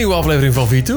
[0.00, 0.92] nieuwe aflevering van V2.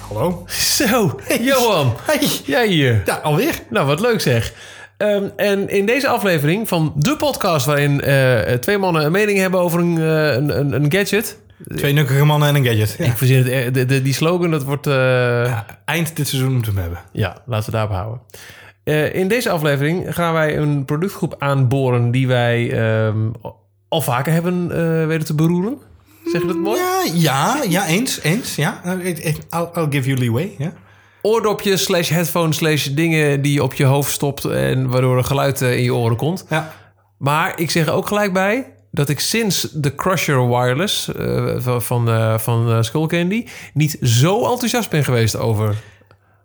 [0.00, 0.42] Hallo.
[0.46, 1.94] Zo, Johan.
[2.02, 2.28] Hey.
[2.44, 3.02] Jij hier.
[3.04, 3.60] Ja, alweer?
[3.70, 4.52] Nou, wat leuk zeg.
[4.96, 7.66] Ehm, en in deze aflevering van de podcast...
[7.66, 11.38] waarin eh, twee mannen een mening hebben over een, eh, een, een, een gadget...
[11.76, 12.94] Twee nukkige mannen en een gadget.
[12.98, 13.04] Ja.
[13.04, 14.86] Ik verzin het, eh, de, de- die slogan, dat wordt...
[14.86, 15.44] ja.
[15.44, 17.40] Ja, eind dit seizoen moeten we hem hebben.
[17.46, 18.20] laten we daarop houden.
[19.14, 22.10] In deze aflevering gaan wij een productgroep aanboren...
[22.10, 23.16] die wij ehm,
[23.88, 25.78] al vaker hebben eh, weten te beroeren.
[26.32, 26.80] Zeg je dat mooi?
[26.80, 28.54] Ja, ja, ja, eens, eens.
[28.54, 28.80] Ja.
[28.84, 30.54] Nou, I'll, I'll give you leeway.
[30.58, 30.72] Ja.
[31.22, 35.62] oordopjes slash headphones slash dingen die je op je hoofd stopt en waardoor er geluid
[35.62, 36.44] eh, in je oren komt.
[36.48, 36.72] ja.
[37.18, 41.82] Maar ik zeg er ook gelijk bij dat ik sinds de Crusher Wireless eh, van,
[41.82, 45.76] van, eh, van eh, Skullcandy niet zo enthousiast ben geweest over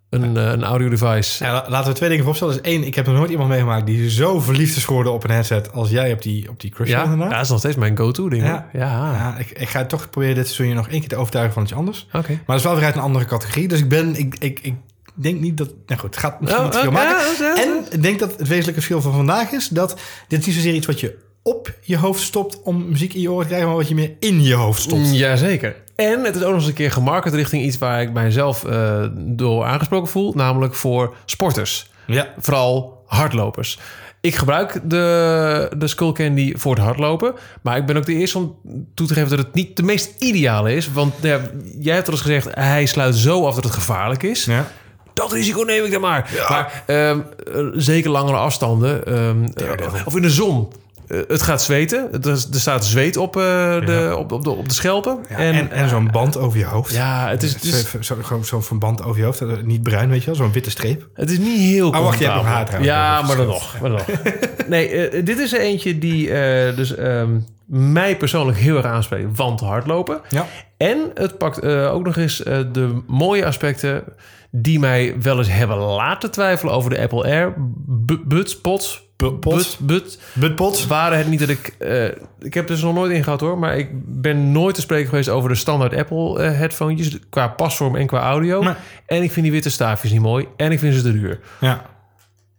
[0.09, 1.43] een, eh, een audio device.
[1.43, 2.53] Ja, la- laten we twee dingen voorstellen.
[2.53, 5.29] Dus één, ik heb nog nooit iemand meegemaakt die zo verliefd is geworden op een
[5.31, 7.31] headset als jij op die, op die Crusher Ja, inderdaad.
[7.31, 8.43] dat is nog steeds mijn go-to ding.
[8.43, 8.67] Ja.
[8.73, 9.11] Ja, ja.
[9.13, 11.63] Ja, ik, ik ga toch proberen dit seizoen je nog één keer te overtuigen van
[11.63, 12.07] iets anders.
[12.13, 12.31] oké.
[12.31, 13.67] Maar dat is wel weer uit een andere categorie.
[13.67, 14.75] Dus ik ben, ik, ik, ik
[15.13, 17.15] denk niet dat, nou goed, het gaat misschien Oh, niet veel oké, maken.
[17.39, 17.61] ja, ja.
[17.63, 20.73] En ik denk dat het wezenlijke verschil van vandaag is dat dit is niet zozeer
[20.73, 21.17] iets wat je
[21.47, 24.11] op je hoofd stopt om muziek in je oren te krijgen, maar wat je meer
[24.19, 25.17] in je hoofd stopt.
[25.17, 25.75] Jazeker.
[25.95, 29.03] En het is ook nog eens een keer gemarket richting iets waar ik mijzelf eh,
[29.15, 31.89] door aangesproken voel, namelijk voor sporters.
[32.05, 32.33] Ja.
[32.39, 33.79] Vooral hardlopers.
[34.21, 37.33] Ik gebruik de, de Skullcandy voor het hardlopen.
[37.61, 38.55] Maar ik ben ook de eerste om
[38.93, 40.91] toe te geven dat het niet de meest ideale is.
[40.91, 41.39] Want ja,
[41.79, 44.45] jij hebt al eens gezegd, hij sluit zo af dat het gevaarlijk is.
[44.45, 44.67] Ja.
[45.13, 46.45] Dat risico neem ik dan maar.
[46.49, 47.19] Maar ehm,
[47.53, 49.05] eh, zeker langere afstanden.
[49.05, 50.67] ehm, eh, of in de zon.
[51.07, 52.09] Eh, het gaat zweten.
[52.11, 53.41] Er, er staat zweet op, eh,
[53.85, 55.19] de, op, op, de, op de schelpen.
[55.29, 56.93] Ja, en, en, zo'n band over je hoofd.
[56.93, 59.41] ja, het is, het is, Zo- zo- Gewoon zo'n zo'n band over je hoofd.
[59.41, 60.35] eh, Niet bruin, weet je wel.
[60.35, 61.07] Zo'n witte streep.
[61.13, 62.91] Het is niet heel Oh, wacht, je hebt nog haar trouwens.
[62.93, 63.79] Ja, maar dan nog.
[63.81, 64.21] Maar dan nog.
[64.67, 69.37] Nee, eh, dit is er eentje die eh, dus ehm, mij persoonlijk heel erg aanspreekt.
[69.37, 70.21] Want hardlopen.
[70.29, 70.45] Ja.
[70.77, 74.03] En het pakt eh, ook nog eens eh, de mooie aspecten...
[74.51, 77.53] die mij wel eens hebben laten twijfelen over de Apple Air.
[77.87, 80.17] Bu- Buds, pots, Buds, buds.
[80.33, 80.87] Buttpots.
[80.87, 81.75] Waren het niet dat ik...
[81.79, 82.05] eh,
[82.39, 83.57] ik heb dus nog nooit ingehad hoor.
[83.57, 83.89] Maar ik
[84.21, 87.19] ben nooit te spreken geweest over de standaard Apple headphones.
[87.29, 88.63] Qua pasvorm en qua audio.
[89.05, 90.47] En ik vind die witte staafjes niet mooi.
[90.57, 91.39] En ik vind ze te duur.
[91.59, 91.81] Ja.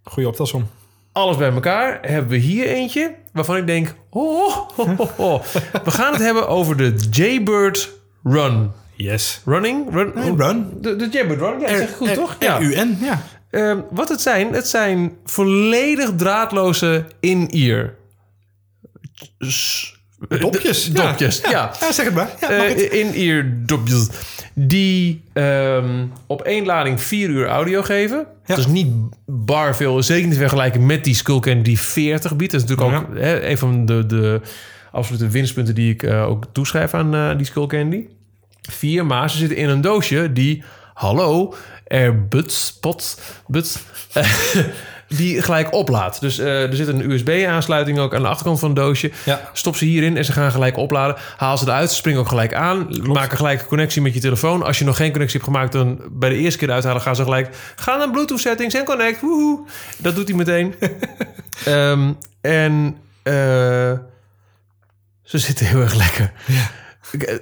[0.04, 0.68] Goeie optelsom.
[1.12, 3.94] Alles bij elkaar hebben we hier eentje waarvan ik denk...
[4.10, 4.68] Oh.
[5.84, 7.90] We gaan het hebben over de Jaybird
[8.24, 8.70] Run.
[8.94, 9.40] Yes.
[9.44, 9.92] Running?
[9.92, 10.70] Run, Nee, run.
[10.80, 12.36] De, de Jaybird Run, ja, zeg ik goed, toch?
[12.40, 12.56] Ja.
[12.58, 13.22] R-U-N, ja.
[13.50, 17.94] Ehm, wat het zijn, het zijn volledig draadloze in-ear.
[20.28, 20.84] Dopjes.
[20.92, 21.70] Dopjes, ja.
[21.80, 22.30] Ja, zeg het maar.
[22.40, 22.88] Ja, het.
[22.88, 24.08] Eh, in-ear dopjes.
[24.54, 28.26] Die ehm, op één lading vier uur audio geven.
[28.46, 28.92] Dat is niet
[29.26, 30.02] bar veel.
[30.02, 32.52] Zeker niet te vergelijken met die Skullcandy die 40 biedt.
[32.52, 34.40] Dat is natuurlijk ook hè, een van de, de
[34.92, 38.06] absolute winstpunten die ik eh, ook toeschrijf aan eh, die Skullcandy.
[38.70, 40.62] Vier, maar ze zitten in een doosje die,
[40.94, 41.54] hallo,
[41.88, 42.78] AirBuds,
[43.46, 43.78] buds,
[44.12, 44.32] eh,
[45.08, 46.20] die gelijk oplaadt.
[46.20, 49.10] Dus eh, er zit een USB-aansluiting ook aan de achterkant van het doosje.
[49.24, 49.50] Ja.
[49.52, 51.16] Stop ze hierin en ze gaan gelijk opladen.
[51.36, 52.86] Haal ze eruit, springen ook gelijk aan.
[53.12, 54.62] Gelijk een connectie met je telefoon.
[54.62, 57.22] Als je nog geen connectie hebt gemaakt, dan bij de eerste keer uithalen gaan ze
[57.22, 57.56] gelijk.
[57.76, 59.20] Ga naar Bluetooth settings en connect.
[59.20, 59.66] Woehoe.
[59.96, 60.74] Dat doet hij meteen.
[61.64, 63.32] Ehm, en eh,
[65.22, 66.32] ze zitten heel erg lekker.
[67.18, 67.34] Eh,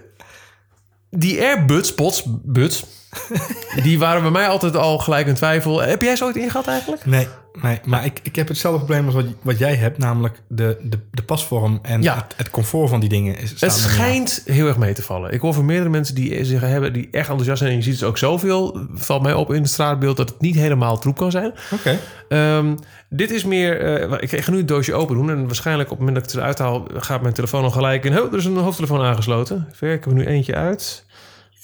[1.10, 2.84] Die AirBuds, pots, buds,
[3.82, 5.80] die waren bij mij altijd al gelijk een twijfel.
[5.82, 7.06] Heb jij ze ooit ingehad eigenlijk?
[7.06, 7.26] Nee,
[7.62, 10.98] nee, maar ik, ik heb hetzelfde probleem als wat, wat jij hebt, namelijk de, de,
[11.10, 12.14] de pasvorm en Ja.
[12.14, 13.38] het, het comfort van die dingen.
[13.38, 13.70] Is, Het aan.
[13.70, 15.32] schijnt heel erg mee te vallen.
[15.32, 17.70] Ik hoor van meerdere mensen die zich hebben, die echt enthousiast zijn.
[17.70, 20.54] En je ziet dus ook zoveel, valt mij op in het straatbeeld, dat het niet
[20.54, 21.52] helemaal troep kan zijn.
[21.72, 21.98] Oké.
[22.28, 22.74] Ehm,
[23.08, 25.30] dit is meer, eh, ik ga nu het doosje open doen.
[25.30, 28.04] En waarschijnlijk op het moment dat ik het eruit haal, gaat mijn telefoon al gelijk
[28.04, 28.20] in.
[28.20, 29.68] Oh, er is een hoofdtelefoon aangesloten.
[29.80, 31.04] Werken we nu eentje uit.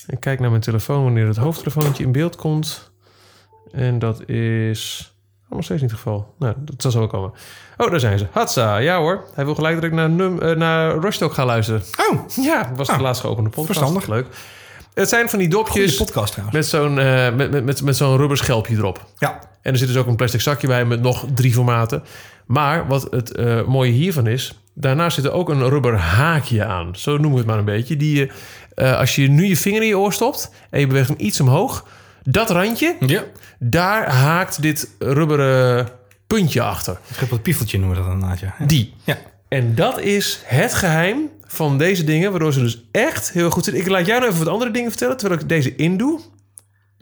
[0.07, 2.91] Ik kijk naar mijn telefoon wanneer het hoofdtelefoontje in beeld komt.
[3.73, 5.13] En dat is
[5.49, 6.35] oh, nog steeds niet het geval.
[6.39, 7.33] Nou, dat zal zo wel komen.
[7.77, 8.27] Oh, daar zijn ze.
[8.31, 9.25] Hatsa, ja hoor.
[9.35, 11.83] Hij wil gelijk dat ik naar, num, eh, naar Rushtalk ga luisteren.
[12.11, 13.79] Oh, Ja, dat was de Ah, laatst geopende podcast.
[13.79, 14.07] verstandig.
[14.09, 14.27] Leuk.
[14.95, 16.57] Het zijn van die dopjes podcast trouwens.
[16.59, 19.07] met zo'n eh, met, met, met, met zo'n rubber schelpje erop.
[19.19, 19.39] Ja.
[19.63, 22.03] En er zit dus ook een plastic zakje bij met nog drie formaten.
[22.47, 24.63] Maar wat het eh, mooie hiervan is...
[24.75, 26.97] daarnaast zit er ook een rubber haakje aan.
[26.97, 27.97] Zo noemen we het maar een beetje.
[27.97, 28.31] Die je,
[28.75, 30.51] eh, als je nu je vinger in je oor stopt...
[30.71, 31.87] en je beweegt hem iets omhoog...
[32.23, 33.25] dat randje, Ja.
[33.59, 35.89] daar haakt dit rubberen
[36.27, 36.99] puntje achter.
[37.15, 38.55] Het piefeltje noemen we dat inderdaad, ja.
[38.67, 38.95] Die.
[39.05, 39.19] Ja.
[39.49, 42.31] En dat is het geheim van deze dingen...
[42.31, 43.83] waardoor ze dus echt heel goed zitten.
[43.83, 45.17] Ik laat jou nou even wat andere dingen vertellen...
[45.17, 46.21] terwijl ik deze indoe.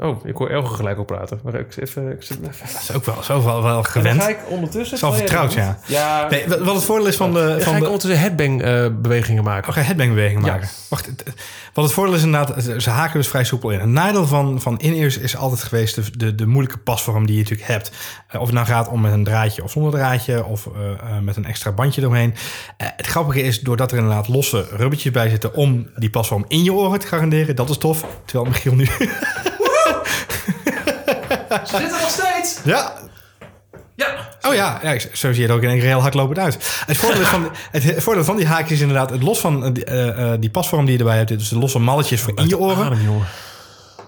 [0.02, 1.40] Oh, ik hoor Elge gelijk op praten.
[1.44, 2.66] Maar ik, even, ik zit even...
[2.72, 4.22] Dat is ook wel, zo wel, wel gewend.
[4.22, 4.96] ga ik ondertussen...
[4.96, 5.78] Is al vertrouwd, ja.
[5.86, 7.50] Ja, Nee, wat het voordeel is van de...
[7.50, 9.68] Van ga ik de ondertussen headbang-bewegingen maken.
[9.68, 10.52] Oh, ga je headbangbeweging Ja.
[10.52, 10.68] maken?
[10.88, 11.10] Wacht,
[11.74, 13.80] wat het voordeel is inderdaad, ze- haken dus vrij soepel in.
[13.80, 17.42] Een nadeel van, van in-ears is altijd geweest de, de, de moeilijke pasvorm die je
[17.42, 17.90] natuurlijk hebt.
[18.28, 21.22] Eh, of het nou gaat om met een draadje of zonder draadje, of eh, eh,
[21.22, 22.34] met een extra bandje eromheen.
[22.76, 26.64] Eh, het grappige is, doordat er inderdaad losse rubbertjes bij zitten om die pasvorm in
[26.64, 28.04] je oren te garanderen, dat is tof.
[28.24, 28.88] Terwijl Michiel nu...
[31.50, 32.58] Ze zitten nog steeds!
[32.64, 32.92] ja,
[33.96, 34.28] Ja!
[34.48, 36.82] Oh ja, ja zo zie je er ook in één keer heel hardlopend uit.
[36.86, 39.10] Het voordeel, is van, het voordeel van die haakjes is inderdaad...
[39.10, 41.28] het los van eh, die, eh, eh, die pasvorm die je erbij hebt...
[41.28, 42.84] dus de losse malletjes voor in je oren.
[42.84, 43.26] Adem, jongen.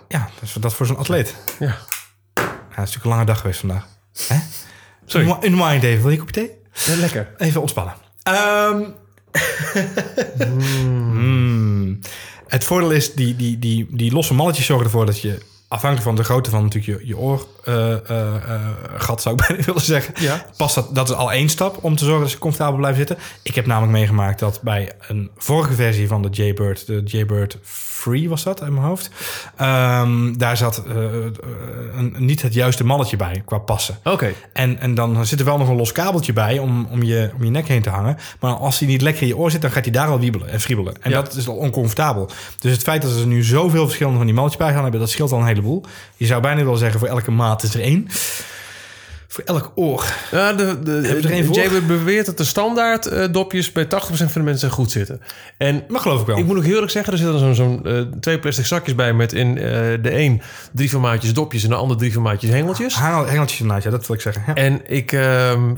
[0.08, 1.34] Ja, dat is dat voor zo'n atleet.
[1.58, 1.66] Ja.
[1.66, 3.86] Ja, het is natuurlijk een lange dag geweest vandaag.
[4.28, 4.36] Hè?
[5.06, 5.26] Sorry.
[5.26, 6.02] Unwi- Unwind even.
[6.02, 6.94] Wil je een kopje thee?
[6.94, 7.34] Ja, lekker.
[7.38, 7.94] Even ontspannen.
[8.22, 8.82] Ehm.
[10.86, 11.98] Mm.
[12.48, 15.38] Het voordeel is, die, die, die, die losse malletjes zorgen ervoor dat je...
[15.72, 17.46] afhankelijk van de grootte van natuurlijk je, je oor...
[17.64, 18.34] eh, eh,
[18.98, 20.14] eh, zou ik bijna willen zeggen.
[20.20, 20.46] Ja.
[20.56, 23.18] Past dat, dat is al één stap om te zorgen dat ze comfortabel blijven zitten.
[23.42, 26.86] Ik heb namelijk meegemaakt dat bij een vorige versie van de Jaybird...
[26.86, 29.10] de Jaybird Free was dat, in mijn hoofd...
[29.56, 30.82] ehm, daar zat
[31.96, 33.98] een, niet het juiste malletje bij qua passen.
[34.04, 34.32] Oké.
[34.52, 37.44] En, en dan zit er wel nog een los kabeltje bij om, om, je, om
[37.44, 38.16] je nek heen te hangen.
[38.40, 40.48] Maar als hij niet lekker in je oor zit, dan gaat hij daar al wiebelen
[40.48, 40.94] en friebelen.
[41.02, 41.22] En Ja.
[41.22, 42.30] dat is al oncomfortabel.
[42.58, 45.10] Dus het feit dat er nu zoveel verschillende van die malletjes bij gaan hebben, dat
[45.10, 45.84] scheelt al een heleboel.
[46.16, 48.08] Je zou bijna willen zeggen, voor elke maat is er één.
[49.32, 50.04] Voor elk oor.
[50.30, 51.54] Ja, de, de, er voor?
[51.56, 55.20] Jaybird beweert dat de standaard eh, dopjes bij 80% van de mensen goed zitten.
[55.58, 56.38] En Maar geloof ik wel.
[56.38, 59.32] ik moet ook heel eerlijk zeggen, er zitten zo'n eh, twee plastic zakjes bij met
[59.32, 59.62] in eh,
[60.02, 60.42] de een
[60.72, 62.96] drie formaatjes dopjes en de ander drie formaatjes hengeltjes.
[62.98, 64.42] Hengeltjes inderdaad, ja, dat wil ik zeggen.
[64.46, 64.54] Ja.
[64.54, 65.74] En ik ehm,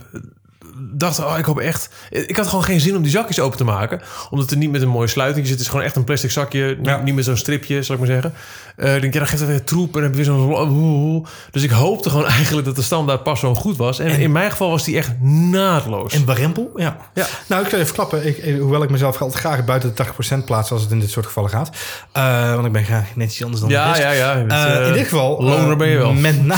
[0.76, 1.88] dacht, oh, ik hoop echt...
[2.10, 4.00] Ik had gewoon geen zin om die zakjes open te maken.
[4.30, 5.54] Omdat er niet met een mooie sluiting zit.
[5.54, 6.74] Het is gewoon echt een plastic zakje.
[6.78, 7.00] Niet, Ja.
[7.02, 8.34] niet met zo'n stripje, zal ik maar zeggen.
[8.76, 11.26] Eh ik denk, ja, dan geeft het weer troep en dan heb je zo'n...
[11.50, 13.98] Dus ik hoopte gewoon eigenlijk dat de standaard pas zo goed was.
[13.98, 16.14] En, in mijn geval was die echt naadloos.
[16.14, 16.96] En barempel, ja.
[17.14, 17.26] Ja.
[17.48, 18.26] Nou, ik zal even klappen.
[18.26, 21.10] Ik, eh, hoewel ik mezelf altijd graag buiten de 80% plaats als het in dit
[21.10, 21.70] soort gevallen gaat.
[22.12, 24.34] Eh, want ik ben graag net iets anders dan ja, ja, ja.
[24.34, 25.42] In dit geval...
[25.42, 26.12] loner ben je wel.
[26.12, 26.56] Met na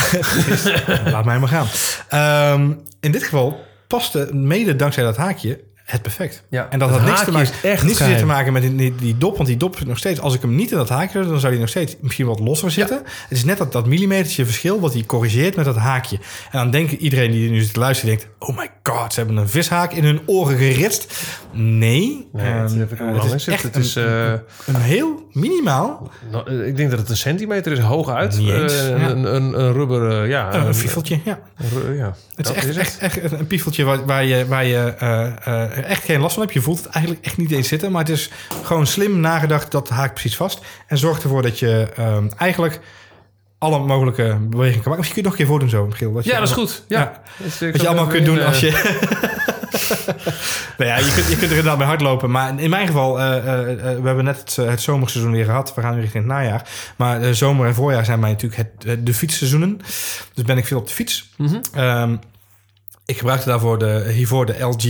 [1.12, 1.66] Laat mij maar gaan.
[2.08, 2.70] Ehm,
[3.00, 6.42] in dit geval paste mede dankzij dat haakje het perfect.
[6.50, 8.62] Ja, en dat had niks te maken, echt niks zozeer te maken met
[8.98, 9.36] die, dop.
[9.36, 10.20] Want die dop zit nog steeds...
[10.20, 12.40] Als ik hem niet in dat haakje zet, dan zou die nog steeds misschien wat
[12.40, 12.96] losser zitten.
[13.28, 16.16] Het is net dat, dat millimetertje verschil wat hij corrigeert met dat haakje.
[16.50, 18.16] En dan denkt iedereen die nu zit te luisteren...
[18.16, 21.20] denkt, oh my god, ze hebben een vishaak in hun oren geritst.
[21.52, 22.28] Nee.
[22.32, 23.48] Nee, het- Ehm, is het?
[23.54, 24.32] echt Het is, een, eh,
[24.66, 28.38] een heel minimaal nou, eh, ik denk dat het een centimeter is hooguit.
[28.38, 29.08] Eens, Eh, ja.
[29.08, 30.54] een, een, een rubber, eh, ja.
[30.54, 31.38] een fiefeltje, ja.
[31.94, 32.14] ja.
[32.34, 34.78] Het is Dat echt, echt, echt een piefeltje waar, waar je, waar je
[35.86, 36.54] echt geen last van hebt.
[36.54, 37.92] Je voelt het eigenlijk echt niet eens zitten.
[37.92, 38.30] Maar het is
[38.62, 40.60] gewoon slim nagedacht dat haakt precies vast.
[40.86, 42.80] En zorgt ervoor dat je ehm, eigenlijk
[43.58, 44.96] alle mogelijke bewegingen kan maken.
[44.96, 46.20] Misschien kun je het nog een keer voordoen zo, Michiel.
[46.22, 46.84] Ja, dat is goed.
[46.88, 46.98] Ja.
[46.98, 47.22] Ja.
[47.42, 48.70] Dus zal je allemaal kunt doen als je...
[50.78, 52.30] nou ja, je kunt, je kunt er inderdaad mee hardlopen.
[52.30, 55.74] Maar in mijn geval, eh, eh, eh, we hebben net het, het zomerseizoen weer gehad.
[55.74, 56.68] We gaan nu richting het najaar.
[56.96, 59.80] Maar zomer en voorjaar zijn mij natuurlijk het, de fietsseizoenen.
[60.34, 61.30] Dus ben ik veel op de fiets.
[61.36, 61.60] mhm.
[61.74, 62.16] Ehm,
[63.04, 64.84] ik gebruikte daarvoor de, hiervoor de LG...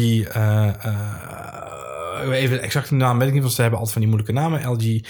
[2.32, 4.68] even exact de naam weet ik niet, want ze hebben altijd van die moeilijke namen.
[4.70, 5.00] LG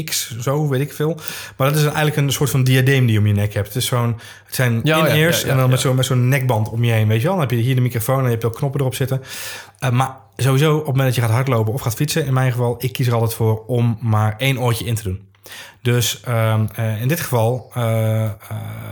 [0.00, 1.16] 850X, zo weet ik veel.
[1.56, 3.66] Maar dat is eigenlijk een soort van diadeem die je om je nek hebt.
[3.66, 6.28] Het, is zo'n, het zijn Ja, in-ears ja, ja, en dan met zo'n met zo'n
[6.28, 7.32] nekband om je heen, weet je wel.
[7.32, 9.22] Dan heb je hier de microfoon en je hebt ook knoppen erop zitten.
[9.78, 12.26] Eh, maar sowieso, op het moment dat je gaat hardlopen of gaat fietsen...
[12.26, 15.30] in mijn geval, ik kies er altijd voor om maar één oortje in te doen.
[15.82, 18.30] Dus ehm, eh, in dit geval, eh,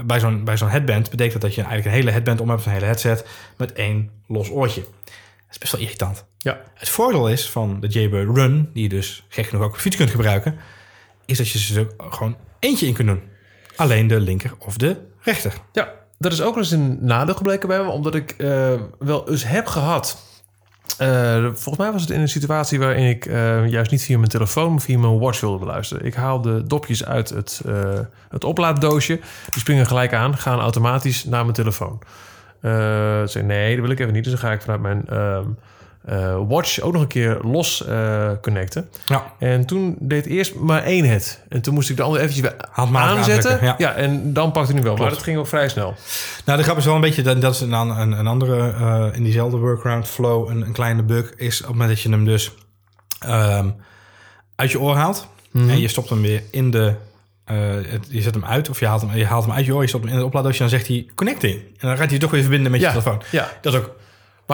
[0.05, 1.11] bij zo'n bij zo'n headband...
[1.11, 2.67] betekent dat dat je eigenlijk een hele headband om hebt...
[2.67, 4.81] een hele headset met één los oortje.
[4.81, 6.25] Dat is best wel irritant.
[6.39, 6.61] Ja.
[6.75, 8.71] Het voordeel is van de Jaybird Run...
[8.73, 10.59] die je dus gek genoeg ook op de fiets kunt gebruiken...
[11.31, 13.23] is dat je ze er gewoon eentje in kunt doen.
[13.77, 15.53] Alleen de linker of de rechter.
[15.73, 19.45] Ja, dat is ook eens een nadeel gebleken bij me, omdat ik eh, wel eens
[19.45, 20.29] heb gehad.
[20.99, 24.31] eh, volgens mij was het in een situatie waarin ik eh, juist niet via mijn
[24.31, 26.07] telefoon, maar via mijn watch wilde beluisteren.
[26.07, 27.61] Ik haal de dopjes uit het,
[28.29, 29.17] het oplaaddoosje,
[29.51, 32.03] die springen gelijk aan, gaan automatisch naar mijn telefoon.
[33.29, 34.25] Zei nee, dat wil ik even niet.
[34.25, 35.05] Dus dan ga ik vanuit mijn
[36.05, 38.89] eh, watch ook nog een keer los eh, connecten.
[39.07, 39.33] Ja.
[39.39, 41.43] En toen deed eerst maar één het.
[41.49, 43.51] En toen moest ik de andere eventjes weer Handmatig aanzetten.
[43.51, 43.95] aandrukken, Ja.
[43.95, 44.97] en dan pakte hij nu wel.
[44.97, 45.95] Maar dat ging ook vrij snel.
[46.45, 49.07] Nou, de grap is wel een beetje, dat, dat is een, een, een andere, eh,
[49.17, 52.25] in diezelfde workaround flow, een, een kleine bug, is op het moment dat je hem
[52.25, 52.51] dus
[53.21, 53.69] ehm,
[54.57, 55.71] uit je oor haalt Mhm.
[55.71, 56.95] en je stopt hem weer in de,
[57.45, 59.83] het- je zet hem uit of je haalt hem, je haalt hem uit je oor,
[59.83, 61.55] je stopt hem in het oplaaddoosje, dan zegt hij connecting.
[61.61, 63.23] En dan gaat hij toch weer verbinden met je Ja, telefoon.
[63.31, 63.49] ja.
[63.61, 63.91] Dat is ook,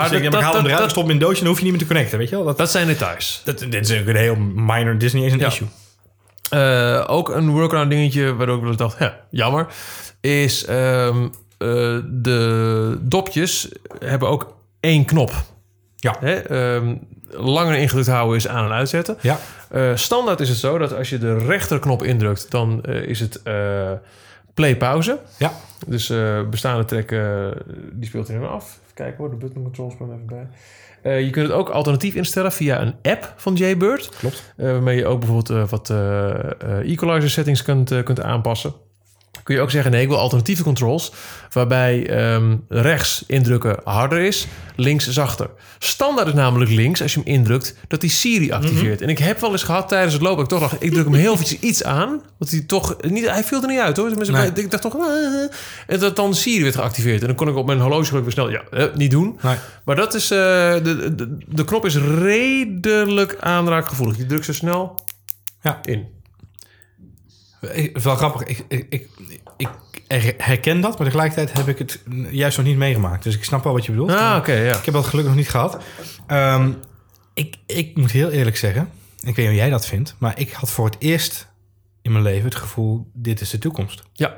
[0.00, 1.56] Maar dus dat- ik haal hem eruit, dat- stop hem in een doosje, dan hoef
[1.58, 2.44] je niet meer te connecten, weet je wel?
[2.44, 3.40] Dat, Dat zijn details.
[3.44, 5.46] dat, dit is een heel minor Disney is een Ja.
[5.46, 5.66] issue.
[6.50, 9.66] Eh, ook een workaround dingetje waardoor ik wel dacht, ja, jammer,
[10.20, 11.22] is ehm,
[11.58, 15.32] eh, de dopjes hebben ook één knop.
[15.96, 16.16] Ja.
[16.20, 16.34] Hè?
[16.34, 16.94] ehm,
[17.30, 19.16] langer ingedrukt houden is aan- en uitzetten.
[19.20, 19.38] Ja.
[19.70, 23.40] Eh, standaard is het zo dat als je de rechterknop indrukt, dan is het
[24.54, 25.18] play pauze.
[25.38, 25.52] Ja.
[25.86, 26.12] Dus
[26.50, 27.08] bestaande track,
[27.92, 28.78] die speelt hij even af.
[28.96, 30.48] Kijken hoor, de button controls er even bij.
[31.02, 34.08] Eh, je kunt het ook alternatief instellen via een app van Jaybird.
[34.08, 34.52] Klopt.
[34.56, 35.90] Eh, waarmee je ook bijvoorbeeld eh, wat
[36.84, 38.74] equalizer settings kunt, kunt aanpassen.
[39.46, 41.12] Kun je ook zeggen, nee, ik wil alternatieve controls...
[41.52, 45.50] waarbij ehm, rechts indrukken harder is, links zachter.
[45.78, 49.02] Standaard is namelijk links, als je hem indrukt, dat hij Siri activeert.
[49.02, 50.42] En ik heb wel eens gehad tijdens het lopen...
[50.42, 52.20] ik toch dacht, ik druk hem heel eventjes iets aan...
[52.38, 54.30] want hij toch niet, hij viel er niet uit, hoor.
[54.30, 54.50] Nee.
[54.54, 54.94] Ik dacht toch...
[54.96, 55.04] eh,
[55.86, 57.20] en dat dan Siri werd geactiveerd.
[57.20, 58.50] En dan kon ik op mijn horloge weer snel...
[58.50, 59.38] ja, eh, niet doen.
[59.42, 59.56] Nee.
[59.84, 60.30] Maar dat is...
[60.30, 64.16] eh, de, de, de knop is redelijk aanraakgevoelig.
[64.16, 65.00] Je drukt zo snel
[65.62, 65.80] Ja.
[65.84, 66.14] in.
[67.72, 68.42] Ik- Het is wel grappig.
[68.42, 69.08] Ik, ik, ik,
[69.56, 73.22] ik herken dat, maar tegelijkertijd heb ik het juist nog niet meegemaakt.
[73.22, 74.10] Dus ik snap wel wat je bedoelt.
[74.10, 74.76] Ah, oké, ja.
[74.76, 75.78] Ik heb dat gelukkig nog niet gehad.
[76.26, 76.72] Ehm,
[77.34, 78.82] ik, ik moet heel eerlijk zeggen,
[79.18, 81.48] ik weet niet hoe jij dat vindt, maar ik had voor het eerst
[82.02, 84.02] in mijn leven het gevoel, dit is de toekomst.
[84.12, 84.36] Ja,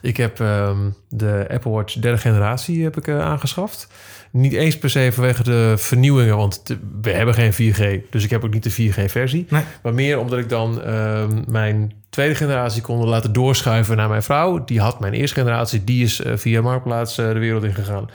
[0.00, 3.88] ik heb ehm, de Apple Watch derde generatie heb ik, eh, aangeschaft.
[4.30, 6.62] Niet eens per se vanwege de vernieuwingen, want
[7.02, 8.10] we hebben geen 4G.
[8.10, 9.46] Dus ik heb ook niet de 4G-versie.
[9.48, 9.62] Nee.
[9.82, 14.64] Maar meer omdat ik dan ehm, mijn tweede generatie kon laten doorschuiven naar mijn vrouw.
[14.64, 18.10] Die had mijn eerste generatie, die is eh, via Marktplaats eh, de wereld ingegaan.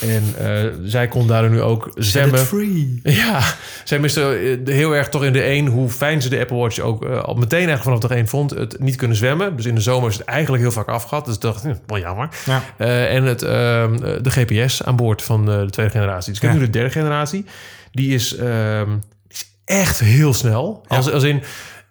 [0.00, 2.38] En eh, zij kon daardoor nu ook zwemmen.
[2.38, 3.00] free.
[3.20, 3.42] Ja,
[3.84, 4.22] zij miste
[4.64, 7.22] eh, heel erg toch in de één hoe fijn ze de Apple Watch ook eh,
[7.22, 8.50] al meteen eigenlijk vanaf dag één vond.
[8.50, 9.56] Het niet kunnen zwemmen.
[9.56, 11.24] Dus in de zomer is het eigenlijk heel vaak afgehad.
[11.24, 12.28] Dus ik dacht, hm, wel jammer.
[12.46, 12.62] Ja.
[13.06, 16.28] En het, ehm, eh, de GPS aan boord van de tweede generatie.
[16.32, 16.58] Dus ik heb Ja.
[16.58, 17.44] nu de derde generatie.
[17.92, 20.84] Die is, ehm, die is echt heel snel.
[20.88, 20.96] Ja.
[20.96, 21.42] Als, als in...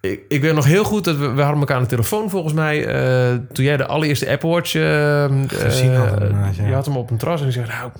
[0.02, 2.54] Ik, ik weet nog heel goed dat we, we hadden elkaar aan de telefoon volgens
[2.54, 2.86] mij.
[2.86, 6.68] eh, toen jij de allereerste Apple Watch ehm, Gezien eh, had inderdaad, ja.
[6.68, 7.92] Je had hem op een terras en ik zei, nou,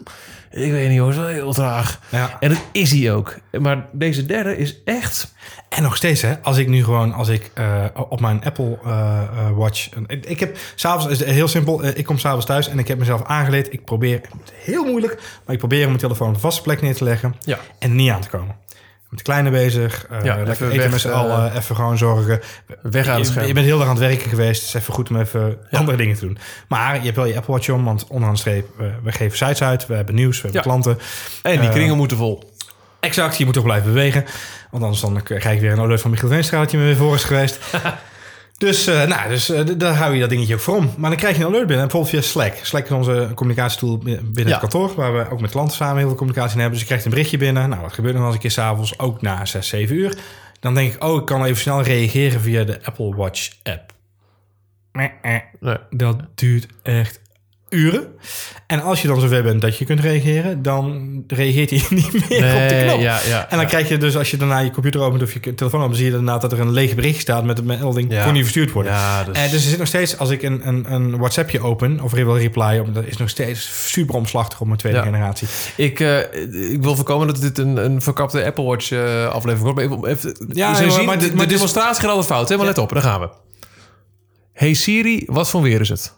[0.52, 2.00] ik weet niet hoor, het is wel heel traag.
[2.10, 2.38] Ja.
[2.40, 3.36] En dat is hij ook.
[3.60, 5.34] Maar deze derde is echt...
[5.70, 9.22] En nog steeds, hè, als ik nu gewoon, als ik eh, op mijn Apple eh,
[9.22, 9.90] eh, Watch.
[10.08, 13.24] Ik, ik heb s'avonds, heel simpel, eh, ik kom s'avonds thuis en ik heb mezelf
[13.24, 13.74] aangeleerd.
[13.74, 14.22] Ik probeer,
[14.64, 17.58] heel moeilijk, maar ik probeer mijn telefoon op een vaste plek neer te leggen Ja.
[17.80, 18.56] en niet aan te komen.
[19.10, 22.40] Met kleine bezig, eh Ja, lekker even eten met z'n eh, allen, even gewoon zorgen.
[22.82, 23.48] Weg aan het je, scherm.
[23.48, 25.98] je bent heel erg aan het werken geweest, het is even goed om even andere
[25.98, 26.38] dingen te doen.
[26.68, 29.38] Maar je hebt wel je Apple Watch om, want onderaan de streep, eh, we geven
[29.38, 30.68] sites uit, we hebben nieuws, we hebben Ja.
[30.68, 30.98] klanten.
[31.44, 32.54] En die Eh, kringen moeten vol.
[33.00, 34.26] Exact, je moet toch blijven bewegen.
[34.72, 36.96] Want anders dan krijg ik weer een alert van Michiel Veenstra dat je me weer
[36.96, 37.60] voor is geweest.
[38.60, 40.92] dus eh, nou, dus eh, daar hou je dat dingetje ook voor om.
[40.98, 42.54] Maar dan krijg je een alert binnen, bijvoorbeeld via Slack.
[42.62, 44.50] Slack is onze communicatietool binnen Ja.
[44.50, 46.72] het kantoor, waar we ook met klanten samen heel veel communicatie in hebben.
[46.72, 47.70] Dus je krijgt een berichtje binnen.
[47.70, 50.18] Nou, dat gebeurt nog wel eens een keer s'avonds, ook na 6, 7 uur.
[50.60, 53.94] Dan denk ik, oh, ik kan even snel reageren via de Apple Watch app.
[54.92, 55.12] Nee.
[55.90, 57.22] Dat duurt echt
[57.70, 58.08] uren.
[58.68, 62.54] En als je dan zover bent dat je kunt reageren, dan reageert hij niet meer
[62.64, 63.00] op de knop.
[63.00, 63.50] ja, ja.
[63.50, 65.96] En dan krijg je dus, als je daarna je computer opent of je telefoon opent,
[65.96, 68.24] zie je daarna dat er een leeg bericht staat met een melding, Ja.
[68.24, 68.92] kon niet verstuurd worden.
[68.92, 69.36] Ja, dus...
[69.38, 72.38] Eh, dus er zit nog steeds, als ik een, een, een WhatsAppje open of wil
[72.38, 75.04] reply op, dat is nog steeds super omslachtig op mijn tweede Ja.
[75.04, 75.48] generatie.
[75.76, 76.18] Ik, eh,
[76.72, 80.02] ik wil voorkomen dat dit een, een verkapte Apple Watch eh, aflevering wordt.
[80.02, 82.28] Maar even, Ja, Ze joh, zien, maar de, dit- maar de is- demonstratie gaat altijd
[82.28, 82.58] fout, hè?
[82.58, 83.30] Maar let op, daar gaan we.
[84.54, 86.14] Hey Siri, wat voor weer is het?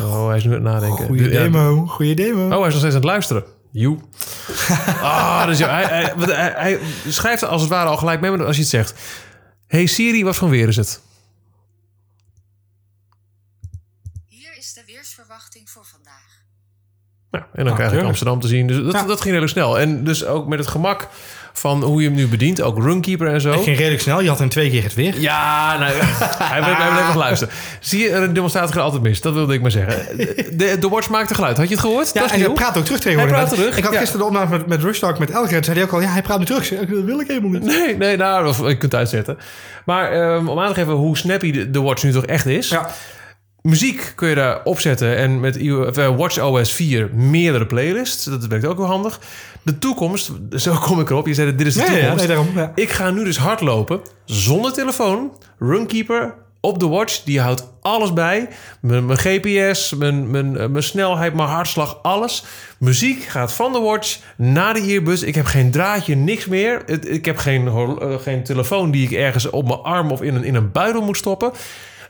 [0.00, 1.06] Oh, hij is nu aan het nadenken.
[1.06, 1.42] Goeie Ja.
[1.42, 2.44] demo, goeie demo.
[2.44, 3.44] Oh, hij is nog steeds aan het luisteren.
[3.70, 3.98] Joe.
[5.02, 8.30] Ah, dus ja, hij, hij, hij, hij schrijft er als het ware al gelijk mee
[8.30, 8.94] maar als je het zegt.
[9.66, 11.00] Hey Siri, wat voor weer is het?
[14.26, 16.44] Hier is de weersverwachting voor vandaag.
[17.30, 18.08] Nou, en dan Ah, krijg ik tuurlijk.
[18.08, 18.66] Amsterdam te zien.
[18.66, 19.02] Dus dat, Ja.
[19.02, 19.78] dat ging redelijk snel.
[19.78, 21.08] En dus ook met het gemak
[21.58, 22.62] van hoe je hem nu bedient.
[22.62, 23.50] Ook Runkeeper en zo.
[23.50, 25.20] Het ging redelijk snel, je had in twee keer het weer.
[25.20, 27.52] Ja, nou, hij heeft even geluisterd.
[27.80, 29.20] Zie je, een demonstratie gaat altijd mis.
[29.20, 30.16] Dat wilde ik maar zeggen.
[30.56, 31.56] De, de watch maakte geluid.
[31.56, 32.10] Had je het gehoord?
[32.12, 33.36] Ja, en hij praat ook terug tegenwoordig.
[33.36, 35.64] Hij praat terug, Ik had gisteren de opname met, met Rush Talk met Elger.
[35.64, 36.68] zei hij ook al, ja, hij praat nu terug.
[36.68, 37.62] Dat wil ik helemaal niet.
[37.62, 39.38] Nee, nee, nou, of, je kunt het uitzetten.
[39.84, 42.68] Maar ehm, om aan te geven hoe snappy de, de watch nu toch echt is.
[42.68, 42.90] Ja,
[43.66, 48.24] Muziek kun je daar opzetten en met eh, Watch OS 4 meerdere playlists.
[48.24, 49.20] Dat werkt ook wel handig.
[49.62, 51.26] De toekomst, zo kom ik erop.
[51.26, 52.18] Je zei, dit is de ja, ja, toekomst.
[52.18, 52.48] nee, daarom.
[52.54, 52.72] Ja.
[52.74, 55.32] Ik ga nu dus hardlopen zonder telefoon.
[55.58, 57.22] Runkeeper op de watch.
[57.22, 58.48] Die houdt alles bij.
[58.80, 62.44] Mijn, mijn GPS, mijn, mijn, eh, mijn snelheid, mijn hartslag, alles.
[62.78, 65.22] Muziek gaat van de watch naar de earbuds.
[65.22, 66.82] Ik heb geen draadje, niks meer.
[67.08, 70.44] Ik heb geen, eh, geen telefoon die ik ergens op mijn arm of in een,
[70.44, 71.52] in een buidel moet stoppen.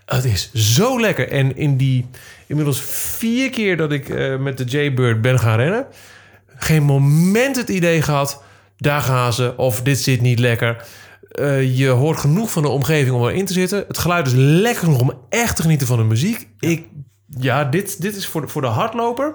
[0.07, 1.31] Het is zo lekker.
[1.31, 2.07] En in die
[2.47, 5.87] inmiddels vier keer dat ik eh, met de Jaybird ben gaan rennen...
[6.47, 8.43] geen moment het idee gehad...
[8.77, 9.57] daar gaan ze.
[9.57, 10.85] Of dit zit niet lekker.
[11.31, 13.85] Eh, je hoort genoeg van de omgeving om erin te zitten.
[13.89, 16.49] Het geluid is lekker genoeg om echt te genieten van de muziek.
[16.59, 16.87] Ik,
[17.39, 19.35] ja, dit, dit is voor de, voor de hardloper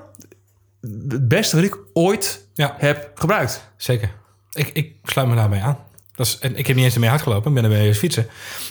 [0.82, 2.76] het beste wat ik ooit Ja.
[2.78, 3.72] heb gebruikt.
[3.78, 4.12] Zeker.
[4.52, 5.78] Ik, ik sluit me daarbij aan.
[6.22, 7.50] Dat is, en ik heb niet eens ermee hard gelopen.
[7.50, 8.28] Ik ben ermee eens fietsen.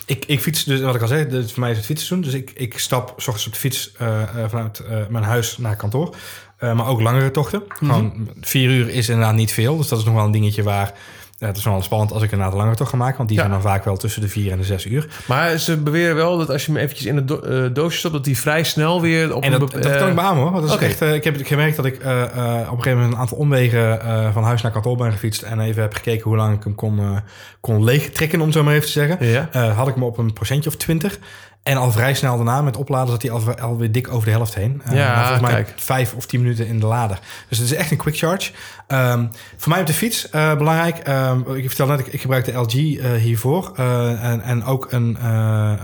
[0.07, 2.33] Ik, ik fiets, dus wat ik al zei, dus voor mij is het fietsen Dus
[2.33, 5.77] ik, ik stap s ochtends op de fiets eh, eh, vanuit eh, mijn huis naar
[5.77, 6.17] kantoor.
[6.61, 7.63] Maar ook langere tochten.
[7.69, 9.77] Gewoon vier uur is inderdaad niet veel.
[9.77, 10.95] Dus dat is nog wel een dingetje waar...
[11.41, 13.17] Ja, het is wel spannend als ik een langere tocht ga maken.
[13.17, 13.45] Want die Ja.
[13.45, 15.07] zijn dan vaak wel tussen de vier en de zes uur.
[15.27, 18.15] Maar ze beweren wel dat als je hem eventjes in het do eh, doosje stopt...
[18.15, 20.53] dat hij vrij snel weer op En dat, dat kan eh, ik beamen hoor.
[20.53, 22.29] Want Dat is echt, eh, ik heb gemerkt dat ik eh, eh,
[22.61, 25.43] op een gegeven moment een aantal omwegen eh, van huis naar kantoor ben gefietst.
[25.43, 27.17] En even heb gekeken hoe lang ik hem kon, eh
[27.61, 29.27] kon leegtrekken, om het zo maar even te zeggen.
[29.27, 29.49] Ja.
[29.53, 31.19] Eh, had ik hem op een procentje of 20.
[31.63, 34.55] En al vrij snel daarna met opladen zat hij al, alweer dik over de helft
[34.55, 34.83] heen.
[34.85, 35.73] Eh, Ja, volgens mij kijk.
[35.77, 37.19] vijf of tien minuten in de lader.
[37.49, 38.53] Dus het is echt een quick charge.
[38.87, 39.27] Ehm,
[39.57, 40.99] voor mij op de fiets eh, belangrijk.
[40.99, 43.73] ehm, ik vertelde net, ik, ik gebruik de LG eh, hiervoor.
[43.77, 45.25] En, en ook een,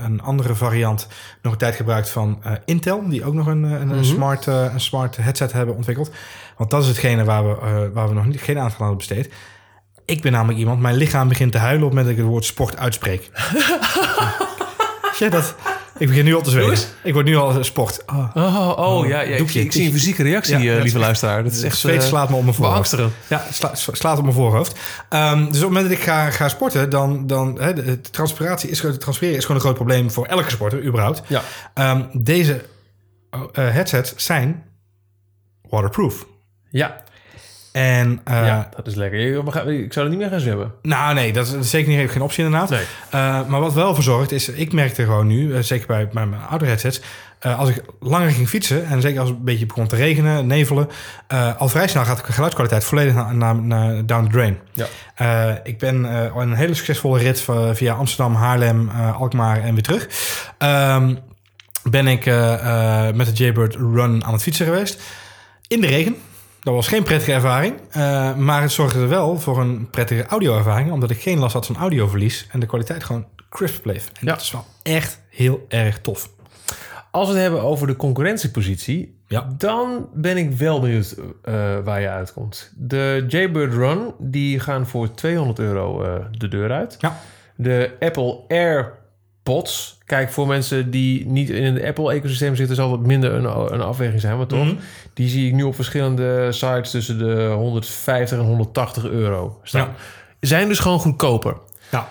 [0.05, 1.07] een andere variant
[1.43, 3.09] nog een tijd gebruikt van Intel.
[3.09, 6.11] Die ook nog een, een, een smart, een smart headset hebben ontwikkeld.
[6.57, 9.33] Want dat is hetgene waar we, waar we nog niet, geen aandacht aan hadden besteed.
[10.05, 12.33] Ik ben namelijk iemand, mijn lichaam begint te huilen op het moment dat ik het
[12.33, 13.31] woord sport uitspreek.
[15.19, 15.55] ja, dat,
[15.99, 16.85] ik begin nu al te zweten.
[17.03, 18.03] Ik word nu al sport.
[18.07, 18.31] Oh.
[18.35, 21.43] Oh, oh, ja, ja ik, zie een fysieke reactie, Ja, eh, lieve luisteraar.
[21.43, 22.97] Dat is echt Zweet eh, slaat me op mijn voorhoofd.
[23.29, 24.79] Ja, sla, sla- slaat op mijn voorhoofd.
[25.09, 28.71] Ehm, dus op het moment dat ik ga, ga sporten, dan, dan hè, de, transpiratie
[28.71, 31.23] is, de transpireren is gewoon een groot probleem voor elke sporter, überhaupt.
[31.27, 31.43] Ja.
[31.75, 32.65] Ehm, deze
[33.31, 34.65] eh, headsets zijn
[35.69, 36.27] waterproof.
[36.71, 37.03] Ja,
[37.77, 39.19] En eh, ja, dat is lekker.
[39.69, 40.73] Ik zou er niet meer gaan zwemmen.
[40.83, 42.71] nou nee, dat is, zeker niet, geen optie inderdaad.
[42.71, 42.85] Nee.
[43.11, 46.27] Eh, maar wat wel voor zorgt is, ik merkte gewoon nu, eh, zeker bij, bij
[46.27, 47.01] mijn oude headsets,
[47.41, 50.89] als ik langer ging fietsen en zeker als het een beetje begon te regenen, nevelen,
[51.59, 54.59] al vrij snel gaat de geluidskwaliteit volledig naar, naar, naar down the drain.
[54.73, 55.61] Ja.
[55.65, 56.05] Ik ben
[56.37, 60.09] een hele succesvolle rit via Amsterdam, Haarlem, Alkmaar en weer terug.
[60.59, 61.15] Ehm,
[61.83, 62.25] ben ik
[63.15, 65.03] met de Jaybird Run aan het fietsen geweest.
[65.69, 66.17] In de regen.
[66.67, 67.75] Dat was geen prettige ervaring.
[67.91, 70.91] eh, maar het zorgde er wel voor een prettige audio-ervaring.
[70.93, 72.47] Omdat ik geen last had van audioverlies.
[72.51, 74.07] En de kwaliteit gewoon crisp bleef.
[74.09, 74.33] En Ja.
[74.33, 76.31] dat is wel echt heel erg tof.
[77.11, 79.15] Als we het hebben over de concurrentiepositie...
[79.29, 79.49] Ja.
[79.59, 82.73] dan ben ik wel benieuwd eh, waar je uitkomt.
[82.77, 86.97] De Jaybird Run, die gaan voor 200 euro eh, de deur uit.
[86.99, 87.19] Ja.
[87.57, 88.41] De Apple
[89.47, 89.99] AirPods.
[90.05, 92.77] Kijk, voor mensen die niet in het Apple-ecosysteem zitten...
[92.77, 94.65] zal het minder een, een afweging zijn, maar toch?
[94.65, 94.75] Mhm.
[95.15, 99.89] Die zie ik nu op verschillende sites tussen de 150 en 180 euro staan.
[99.89, 99.95] Ja.
[100.41, 101.57] Zijn dus gewoon goedkoper.
[101.91, 102.09] Ja.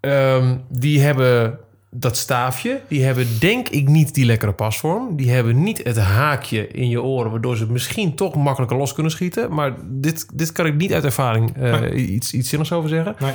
[0.00, 1.58] Ehm, die hebben
[1.90, 2.80] dat staafje.
[2.88, 5.16] Die hebben denk ik niet die lekkere pasvorm.
[5.16, 7.30] Die hebben niet het haakje in je oren...
[7.30, 9.54] waardoor ze misschien toch makkelijker los kunnen schieten.
[9.54, 11.92] Maar dit, dit kan ik niet uit ervaring eh, Nee.
[11.94, 13.16] iets, iets zinnigs over zeggen.
[13.18, 13.32] Nee.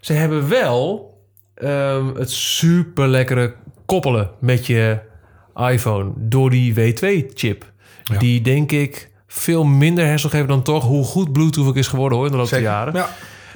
[0.00, 1.14] Ze hebben wel
[1.56, 3.54] ehm, het super lekkere
[3.86, 4.98] koppelen met je
[5.54, 6.12] iPhone...
[6.16, 7.72] door die W2-chip.
[8.02, 8.18] Ja.
[8.18, 10.84] Die denk ik veel minder herstel geven dan toch...
[10.84, 12.94] hoe goed Bluetooth ook is geworden hoor, in de loop der jaren.
[12.94, 13.08] Ja.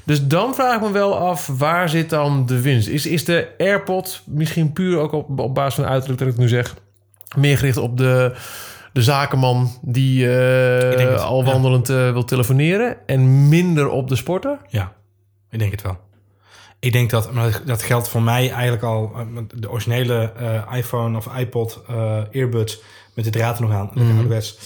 [0.04, 2.88] Dus dan vraag ik me wel af, waar zit dan de winst?
[2.88, 6.42] Is, is de AirPod misschien puur ook op, op basis van uiterlijk dat ik het
[6.42, 6.76] nu zeg...
[7.36, 8.34] meer gericht op de,
[8.92, 11.50] de zakenman die eh, al ja.
[11.50, 12.96] wandelend eh, wil telefoneren...
[13.06, 14.58] en minder op de sporter?
[14.68, 14.92] Ja,
[15.50, 15.98] ik denk het wel.
[16.80, 21.16] Ik denk dat, maar dat geldt voor mij eigenlijk al, eh, de originele eh, iPhone
[21.16, 22.80] of iPod eh, earbuds
[23.14, 24.58] met de draad nog aan, mm ouderwets,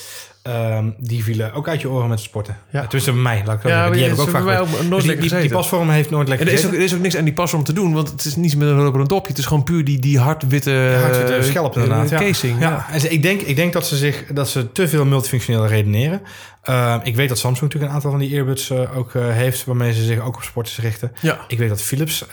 [0.44, 2.56] ehm, die vielen ook uit je oren met sporten.
[2.70, 2.80] Ja.
[2.80, 2.80] Ja.
[2.80, 3.90] Tenminste bij mij, laat ik Ja.
[3.90, 5.56] Die heb ik ook vaak mij nooit Dus die, die, die gezeten.
[5.56, 6.78] pasvorm heeft nooit En lekker er is, ook, gezeten.
[6.78, 7.92] er is ook niks aan die pasvorm te doen...
[7.92, 9.28] want het is niets met een rubber en dopje.
[9.28, 12.10] Het is gewoon puur die, die hardwitte, hardwitte eh, schelp inderdaad.
[12.10, 12.18] Ja.
[12.18, 12.60] casing.
[12.60, 12.70] Ja.
[12.70, 12.86] Ja.
[12.90, 16.22] En ik, denk, ik denk dat ze, zich, dat ze te veel multifunctioneel redeneren.
[16.68, 19.64] Uh, ik weet dat Samsung natuurlijk een aantal van die earbuds uh, ook heeft...
[19.64, 21.12] waarmee ze zich ook op sporters richten.
[21.20, 21.38] Ja.
[21.48, 22.24] Ik weet dat Philips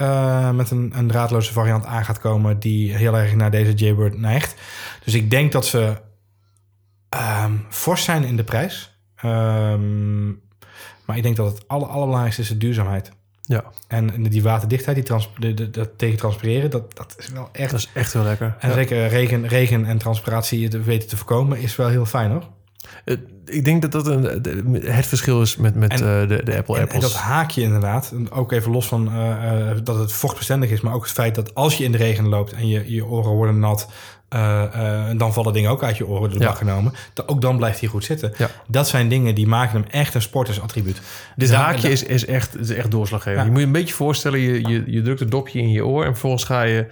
[0.54, 2.60] met een, een draadloze variant aan gaat komen...
[2.60, 4.56] die heel erg naar deze Jaybird neigt.
[5.04, 5.94] Dus ik denk dat ze
[7.16, 8.98] um, fors zijn in de prijs.
[9.26, 10.42] Um,
[11.06, 13.12] maar ik denk dat het aller, allerbelangrijkste is de duurzaamheid.
[13.42, 13.64] Ja.
[13.88, 17.72] En die waterdichtheid, die trans, de, de, dat tegen transpireren, dat, dat is wel echt...
[17.72, 18.56] Dat is echt heel lekker.
[18.60, 18.76] En ja.
[18.76, 22.44] zeker regen, regen en transpiratie te weten te voorkomen is wel heel fijn hoor.
[23.06, 24.24] Uh, ik denk dat dat een,
[24.86, 27.04] het verschil is met, met en, uh, de, de Apple en, Apples.
[27.04, 31.04] En dat haakje inderdaad, ook even los van uh, dat het vochtbestendig is, maar ook
[31.04, 33.88] het feit dat als je in de regen loopt en je, je oren worden nat,
[34.36, 36.54] uh, dan vallen dingen ook uit je oren door de ja.
[36.54, 36.94] genomen.
[37.26, 38.34] Ook dan blijft hij goed zitten.
[38.38, 38.50] Ja.
[38.68, 41.02] Dat zijn dingen die maken hem echt een sportersattribuut.
[41.36, 43.40] Dit haakje is, is, echt, is echt doorslaggevend.
[43.40, 43.46] Ja.
[43.46, 46.04] Je moet je een beetje voorstellen, je, je, je drukt een dopje in je oor
[46.04, 46.88] en vervolgens ga je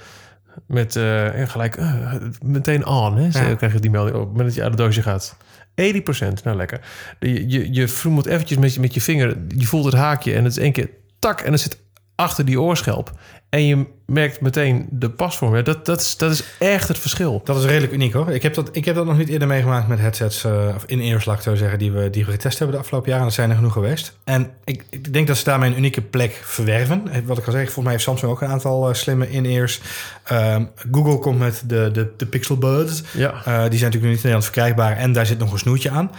[0.67, 3.17] Met eh, en gelijk eh, meteen on.
[3.17, 3.31] Hè?
[3.31, 5.37] Zo krijg je die melding op het moment dat je uit het doosje gaat.
[5.79, 6.79] 80%, nou lekker.
[7.19, 9.37] Je, je, je vroemelt eventjes met je, met je vinger.
[9.47, 10.89] Je voelt het haakje en het is één keer
[11.19, 11.77] tak en het zit
[12.19, 13.11] achter die oorschelp.
[13.49, 15.55] En je merkt meteen de pasvorm.
[15.55, 17.41] Ja, Dat, dat, is, dat is echt het verschil.
[17.43, 18.29] Dat is redelijk uniek hoor.
[18.29, 21.25] Ik heb dat, ik heb dat nog niet eerder meegemaakt met headsets, eh, of in-ears
[21.25, 23.25] laat ik zo zeggen, die we, die we getest hebben de afgelopen jaren.
[23.25, 24.17] Dat zijn er genoeg geweest.
[24.23, 27.07] En ik, ik denk dat ze daarmee een unieke plek verwerven.
[27.11, 29.81] Eh, Wat ik al zeg, volgens mij heeft Samsung ook een aantal eh, slimme in-ears.
[30.23, 33.03] Ehm, Google komt met de, de, de Pixel Buds.
[33.13, 33.29] Ja.
[33.31, 36.11] Die zijn natuurlijk nog niet in Nederland verkrijgbaar en daar zit nog een snoertje aan.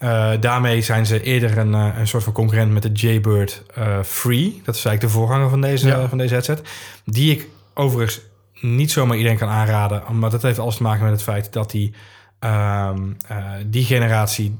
[0.00, 4.02] Eh, daarmee zijn ze eerder een, eh, een soort van concurrent met de Jaybird eh,
[4.02, 4.62] Free.
[4.64, 6.08] Dat is eigenlijk de voorganger van deze, Ja.
[6.08, 6.62] van deze headset.
[7.04, 8.20] Die ik overigens
[8.60, 10.02] niet zomaar iedereen kan aanraden.
[10.18, 11.94] Maar dat heeft alles te maken met het feit dat die,
[12.38, 13.36] ehm, eh,
[13.66, 14.58] die generatie,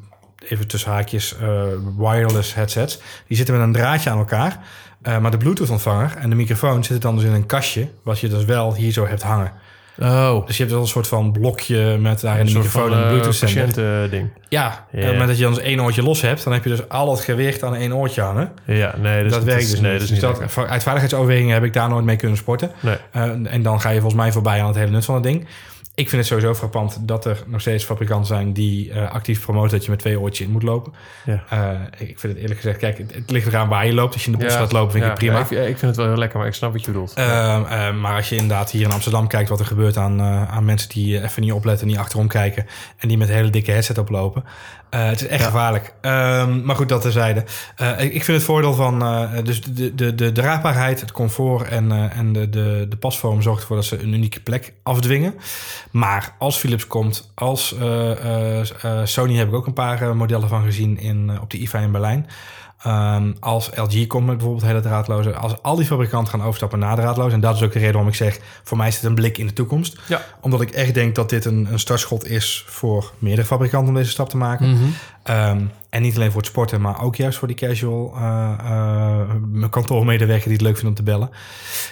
[0.49, 1.37] even tussen haakjes,
[1.97, 4.59] wireless headsets, die zitten met een draadje aan elkaar.
[5.03, 8.29] Maar de Bluetooth ontvanger en de microfoon zitten dan dus in een kastje, wat je
[8.29, 9.53] dus wel hier zo hebt hangen.
[10.01, 13.09] Oh, Dus je hebt wel een soort van blokje met daarin een microfoon en uh,
[13.09, 13.65] Bluetooth zender.
[13.67, 14.29] patiëntending.
[14.49, 14.77] Ja, Ja.
[14.91, 16.71] en op het moment dat je dan dus één oortje los hebt, dan heb je
[16.71, 18.53] dus al het gewicht aan één oortje hangen.
[18.65, 20.01] Ja, nee, dus dat werkt dus nee, niet.
[20.01, 22.71] Dus niet dat, voor- uit veiligheidsoverwegingen heb ik daar nooit mee kunnen sporten.
[22.81, 22.97] Nee.
[23.11, 25.47] Eh, en dan ga je volgens mij voorbij aan het hele nut van het ding.
[26.01, 29.71] Ik vind het sowieso frappant dat er nog steeds fabrikanten zijn die eh, actief promoten
[29.71, 30.93] dat je met twee oortjes in moet lopen.
[31.25, 31.45] Ja.
[31.49, 34.13] Eh, ik vind het eerlijk gezegd, kijk, het, het ligt eraan waar je loopt.
[34.13, 35.39] Als je in de bos gaat lopen, vind ik het prima.
[35.39, 37.15] ja, ik, ik vind het wel heel lekker, maar ik snap wat je bedoelt.
[37.15, 40.53] Ehm, eh, maar als je inderdaad hier in Amsterdam kijkt wat er gebeurt aan, eh,
[40.57, 43.71] aan mensen die even niet opletten, niet achterom kijken en die met een hele dikke
[43.71, 44.45] headset oplopen.
[44.91, 45.47] Eh, het is echt Ja.
[45.47, 45.95] gevaarlijk.
[46.01, 47.45] Ehm, maar goed, dat terzijde.
[47.77, 51.69] Eh ik ik vind het voordeel van eh, dus de, de, de draagbaarheid, het comfort
[51.69, 55.35] en, en de, de, de pasvorm zorgt ervoor dat ze een unieke plek afdwingen.
[55.91, 57.75] Maar als Philips komt, als
[59.05, 62.27] Sony heb ik ook een paar modellen van gezien in, op de IFA in Berlijn.
[62.83, 65.35] Ehm, als LG komt met bijvoorbeeld hele draadloze.
[65.35, 67.33] Als al die fabrikanten gaan overstappen naar draadloos.
[67.33, 68.39] En dat is ook de reden waarom ik zeg...
[68.63, 69.99] voor mij is dit een blik in de toekomst.
[70.09, 70.23] Ja.
[70.41, 72.65] Omdat ik echt denk dat dit een, een startschot is...
[72.67, 74.71] voor meerdere fabrikanten om deze stap te maken.
[74.71, 74.85] Mhm.
[75.23, 76.81] Ehm, en niet alleen voor het sporten...
[76.81, 78.53] maar ook juist voor die casual uh,
[79.55, 80.45] uh, kantoormedewerker...
[80.45, 81.31] die het leuk vindt om te bellen.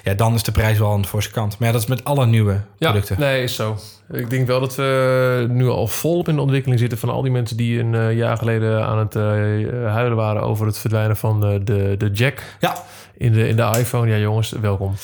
[0.02, 1.58] Ja, dan is de prijs wel aan de forse kant.
[1.58, 3.20] Maar ja, dat is met alle nieuwe Ja, producten.
[3.20, 3.76] nee, is zo.
[4.12, 7.30] Ik denk wel dat we nu al volop in de ontwikkeling zitten van al die
[7.30, 9.14] mensen die een uh, jaar geleden aan het
[9.94, 12.82] huilen waren over het verdwijnen van de, de, de jack Ja.
[13.16, 14.10] in, de, in de iPhone.
[14.10, 14.94] Ja, jongens, welkom.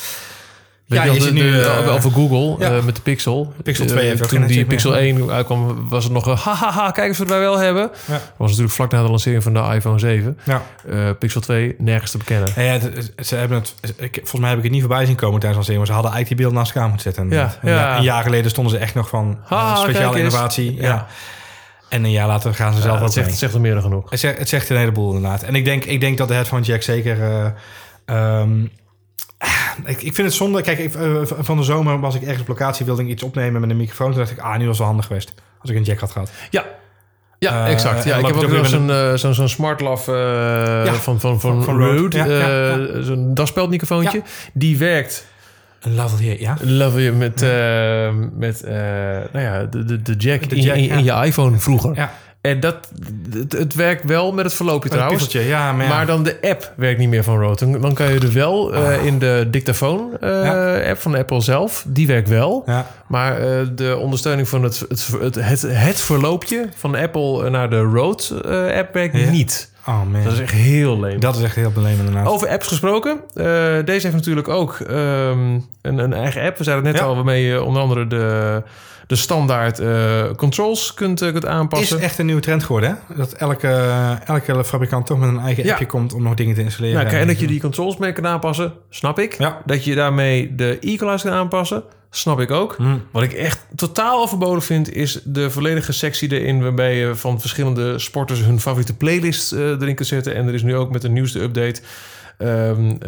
[0.87, 2.81] Weet ja, je, je de, nu uh, over Google ja.
[2.83, 3.53] met de Pixel.
[3.62, 5.01] Pixel 2 heeft ook Toen die Pixel meer.
[5.01, 7.90] 1 uitkwam, was het nog een hahaha, kijk eens wat wij wel hebben.
[8.07, 8.20] Ja.
[8.37, 10.38] Was natuurlijk vlak na de lancering van de iPhone 7.
[10.44, 10.62] Ja.
[10.88, 12.49] Uh, Pixel 2 nergens te bekennen.
[12.57, 15.40] Ja, het, ze hebben het, ik, volgens mij heb ik het niet voorbij zien komen
[15.40, 17.31] tijdens de lancering, maar ze hadden eigenlijk die beeld naast elkaar moeten zetten.
[17.31, 17.77] Ja, een, ja.
[17.77, 20.77] jaar, een jaar geleden stonden ze echt nog van Ha, uh, speciale innovatie.
[20.81, 21.07] Ja.
[21.88, 23.83] En een jaar later gaan ze zelf ook het, zegt, het zegt er meer dan
[23.83, 24.11] genoeg.
[24.11, 25.42] Het zegt, het zegt een heleboel inderdaad.
[25.42, 27.18] En ik denk, ik denk dat de headphone jack zeker...
[28.07, 28.70] uh, um,
[29.85, 30.62] ik, ik vind het zonde.
[30.62, 33.61] Kijk, ik, uh, van de zomer was ik ergens op locatie, wilde ik iets opnemen
[33.61, 34.11] met een microfoon.
[34.11, 35.33] Toen dacht ik, ah, nu was wel handig geweest.
[35.61, 36.30] Als ik een jack had gehad.
[36.50, 36.64] Ja,
[37.44, 38.04] ja, Uh, exact.
[38.04, 40.14] Ja, ik heb ook nog zo'n SmartLav uh,
[40.85, 42.16] Ja, van, van, van, Rode.
[42.16, 44.22] Ja, ja, uh, Zo'n daspeldmicrofoontje.
[44.52, 45.26] Die werkt
[45.80, 46.57] Een lavalier, ja.
[46.61, 48.72] love met, uh, met uh,
[49.33, 51.94] nou ja, de, de, de jack, De in, jack, in, in je iPhone vroeger.
[51.94, 52.12] Ja,
[52.44, 52.76] En dat,
[53.33, 55.33] het, het werkt wel met het verloopje trouwens.
[55.33, 55.92] ja, maar, ja.
[55.92, 57.78] Maar dan de app werkt niet meer van Rode.
[57.80, 60.90] Dan, kan je er wel uh, in de dictafoon uh, Ja.
[60.90, 61.85] app van Apple zelf.
[61.88, 62.64] Die werkt wel.
[63.07, 68.74] Maar uh, de ondersteuning van het, het, het, het, verloopje van Apple naar de Rode
[68.76, 69.72] app werkt niet.
[69.87, 70.25] Oh man.
[70.25, 71.20] Dat is echt heel leem.
[71.20, 72.27] Dat is echt heel inderdaad.
[72.27, 73.20] Over apps gesproken.
[73.35, 73.44] Uh,
[73.85, 76.59] deze heeft natuurlijk ook um, een, een, eigen app.
[76.59, 77.09] We zeiden het net Ja.
[77.09, 78.62] al, waarmee je onder andere de,
[79.07, 81.97] de standaard uh, controls kunt, uh, kunt aanpassen.
[81.97, 83.14] is echt een nieuwe trend geworden, hè?
[83.16, 83.68] Dat elke,
[84.25, 85.70] elke fabrikant toch met een eigen Ja.
[85.70, 87.05] appje komt om nog dingen te installeren.
[87.05, 89.38] Nou, en dat je die controls mee kan aanpassen, snap ik.
[89.38, 89.62] Ja.
[89.64, 91.83] Dat je daarmee de equalizer kan aanpassen,
[92.16, 92.74] snap ik ook.
[92.77, 93.03] Hmm.
[93.11, 96.62] Wat ik echt totaal overbodig vind, is de volledige sectie erin...
[96.62, 100.35] waarbij je van verschillende sporters hun favoriete playlist uh, erin kunt zetten.
[100.35, 101.81] En er is nu ook met de nieuwste update...
[102.38, 102.98] Um, uh,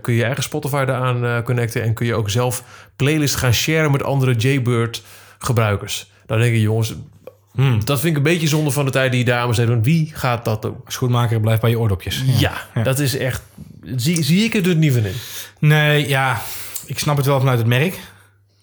[0.00, 1.82] kun je je eigen Spotify daaraan uh, connecten...
[1.82, 2.64] en kun je ook zelf
[2.96, 5.02] playlists gaan sharen met andere Jaybird
[5.38, 6.10] gebruikers.
[6.26, 6.94] Dan denk ik, jongens,
[7.54, 7.84] Hmm.
[7.84, 9.82] dat vind ik een beetje zonde van de tijd die dames doen.
[9.82, 10.76] Wie gaat dat doen?
[10.86, 12.22] Schoenmaker blijft bij je oordopjes.
[12.26, 12.82] Ja, ja.
[12.82, 13.42] dat is echt...
[13.96, 15.14] Zie, zie ik er dus niet van in.
[15.58, 16.42] Nee, ja.
[16.86, 17.98] Ik snap het wel vanuit het merk.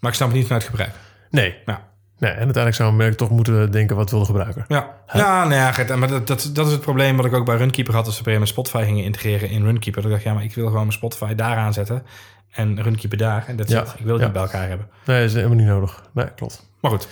[0.01, 0.91] Maar ik snap het niet vanuit gebruik.
[1.29, 1.55] Nee.
[1.65, 1.89] Ja.
[2.17, 3.95] Nee, en uiteindelijk zou een merk toch moeten denken...
[3.95, 4.65] wat wil de gebruiker?
[4.67, 5.53] Ja, ja, nou
[5.87, 8.05] ja maar dat, dat, dat is het probleem wat ik ook bij Runkeeper had...
[8.05, 10.01] als ze op een Spotify gingen integreren in Runkeeper.
[10.01, 12.03] Dacht ik, ja, maar ik wil gewoon mijn Spotify daar aanzetten...
[12.51, 13.43] en Runkeeper daar.
[13.47, 13.81] En dat Ja.
[13.81, 14.23] Ik wil het Ja.
[14.23, 14.87] niet bij elkaar hebben.
[15.05, 16.03] Nee, dat is helemaal niet nodig.
[16.13, 16.69] Nee, klopt.
[16.81, 17.07] Maar goed,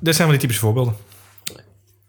[0.00, 0.94] dit zijn wel die typische voorbeelden.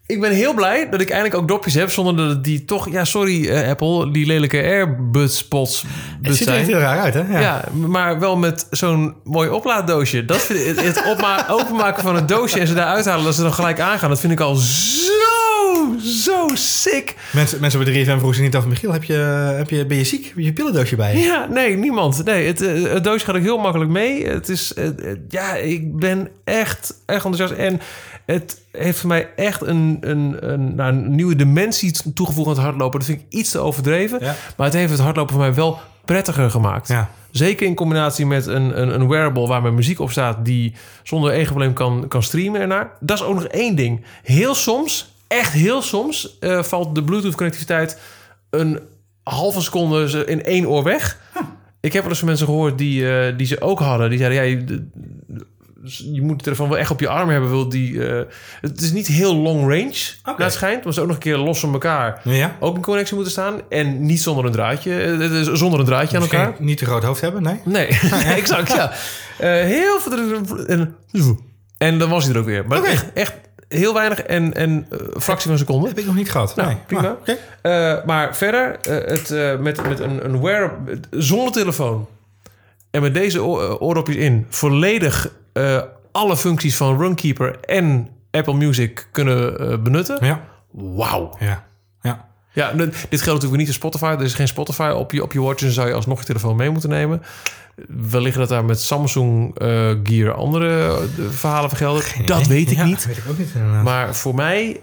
[0.08, 1.92] Ik ben heel blij dat ik eindelijk ook dopjes heb...
[1.92, 2.92] zonder dat die toch...
[2.92, 5.84] Ja, sorry eh, Apple, die lelijke Airbuds pots
[6.22, 7.20] Het ziet er echt heel raar uit, hè?
[7.20, 7.40] Ja.
[7.40, 7.64] Ja.
[7.88, 10.26] maar wel met zo'n mooi oplaaddoosje.
[10.26, 11.04] Dat vind ik, het
[11.60, 13.26] openmaken van het doosje en ze daar uithalen...
[13.26, 17.16] dat ze dan gelijk aangaan, dat vind ik al zo, zo sick.
[17.32, 18.66] Mensen, mensen bij 3FM vroegen zich niet af...
[18.66, 19.14] Michiel, heb je,
[19.58, 20.26] heb je, ben je ziek?
[20.26, 21.20] Heb je je pillendoosje bij je?
[21.20, 22.26] Ja, nee, niemand.
[22.26, 24.28] Nee, het, eh, het doosje gaat ook heel makkelijk mee.
[24.28, 24.88] Het is, eh,
[25.30, 27.54] ja, ik ben echt, echt enthousiast.
[27.54, 27.82] En
[28.26, 32.64] het heeft voor mij echt een, een, een, nou, een nieuwe dimensie toegevoegd aan het
[32.64, 33.00] hardlopen.
[33.00, 34.18] Dat vind ik iets te overdreven.
[34.22, 34.36] Ja.
[34.58, 36.88] Maar het heeft het hardlopen voor mij wel prettiger gemaakt.
[36.88, 37.10] Ja.
[37.32, 40.46] Zeker in combinatie met een, een, een wearable waar mijn muziek op staat...
[40.46, 42.92] die zonder één probleem kan, kan streamen ernaar.
[43.00, 44.06] Dat is ook nog één ding.
[44.24, 46.38] Heel soms, echt heel soms...
[46.40, 48.00] eh, valt de Bluetooth-connectiviteit
[48.50, 48.80] een
[49.24, 51.20] halve seconde in één oor weg.
[51.80, 54.10] Ik heb wel eens van mensen gehoord die, eh, die ze ook hadden.
[54.10, 54.66] Die zeiden, ja,
[55.86, 57.50] je, de- je moet de telefoon wel echt op je arm hebben.
[57.50, 58.22] Wil die, eh,
[58.62, 60.84] het is niet heel long range, naar het schijnt.
[60.84, 62.56] Maar ze ook nog een keer los van elkaar Ja?
[62.60, 63.62] ook in connectie moeten staan.
[63.70, 65.02] En niet zonder een draadje.
[65.02, 66.62] eh, is zonder een draadje aan Misschien elkaar.
[66.64, 67.60] niet te groot hoofd hebben, nee?
[67.64, 67.88] Nee,
[68.42, 68.92] exact, ja.
[69.40, 70.66] Eh, heel veel...
[70.66, 70.96] En,
[71.78, 72.68] en dan was hij er ook weer.
[72.68, 73.34] Maar echt, echt
[73.68, 75.88] heel weinig en, en eh, fractie van een seconde.
[75.88, 76.56] Heb ik nog niet gehad.
[76.56, 76.78] Nou, nee.
[76.88, 77.02] prima.
[77.08, 77.38] Ah, oké.
[77.62, 80.74] Eh, maar verder, eh, het, eh, met, met een, een wear
[81.12, 82.08] zonder telefoon
[82.96, 85.82] en met deze eh, oordopjes in, volledig eh,
[86.12, 90.26] alle functies van Runkeeper en Apple Music kunnen eh, benutten.
[90.26, 90.42] Ja.
[90.72, 91.36] Wauw.
[91.40, 91.64] Ja.
[92.02, 92.28] Ja.
[92.54, 94.06] Ja, dit geldt natuurlijk niet voor Spotify.
[94.06, 95.62] Er is geen Spotify op je, op je watch.
[95.62, 97.22] Dan zou je alsnog je telefoon mee moeten nemen.
[98.10, 99.56] Wellicht dat daar met Samsung
[100.04, 102.04] Gear andere verhalen vergelden.
[102.26, 102.48] Dat Nee.
[102.48, 103.06] weet ik Ja, niet.
[103.06, 103.50] weet ik ook niet.
[103.56, 103.84] inderdaad.
[103.84, 104.80] Maar voor mij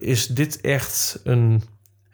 [0.00, 1.62] is dit echt een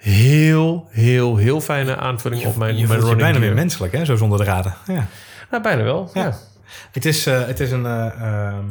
[0.03, 4.05] heel, heel, heel fijne aanvulling op mijn, je mijn running bijna weer menselijk, hè?
[4.05, 4.75] Zo zonder draden.
[4.87, 5.07] Ja.
[5.51, 6.11] Nou, bijna wel.
[6.15, 6.23] Ja.
[6.23, 6.39] Ja.
[6.93, 7.87] Het is, eh, het is een...
[7.87, 8.67] ehm,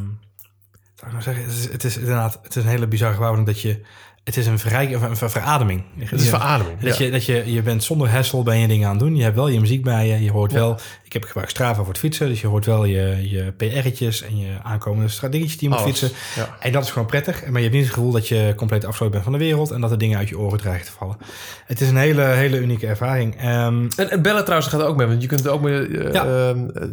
[0.95, 1.43] zou ik nou zeggen?
[1.43, 3.85] Het is, het is inderdaad het is een hele bizarre verhouding dat je...
[4.23, 4.53] Het is een,
[4.95, 5.83] of een ver- verademing.
[5.97, 6.79] Het is verademing.
[6.79, 7.05] Dat, ja.
[7.05, 9.15] je, dat je, je bent zonder hassle ben je dingen aan het doen.
[9.15, 10.23] Je hebt wel je muziek bij je.
[10.23, 10.79] Je hoort wel...
[11.03, 12.27] Ik heb gebruikt Strava voor het fietsen.
[12.27, 15.99] Dus je hoort wel je, je PR'tjes en je aankomende dingetjes die je moet Alles.
[15.99, 16.17] fietsen.
[16.35, 16.57] Ja.
[16.59, 17.45] En dat is gewoon prettig.
[17.45, 19.71] Maar je hebt niet het gevoel dat je compleet afgesloten bent van de wereld...
[19.71, 21.17] en dat er dingen uit je oren dreigen te vallen.
[21.65, 23.35] Het is een hele, hele unieke ervaring.
[23.35, 25.07] Ehm, En, en bellen trouwens gaat er ook mee.
[25.07, 26.83] Want je kunt ook met, eh, ehm, eh,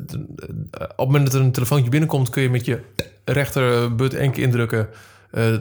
[0.81, 2.31] op het moment dat er een telefoontje binnenkomt...
[2.31, 2.81] kun je met je
[3.25, 4.88] rechterbut keer indrukken...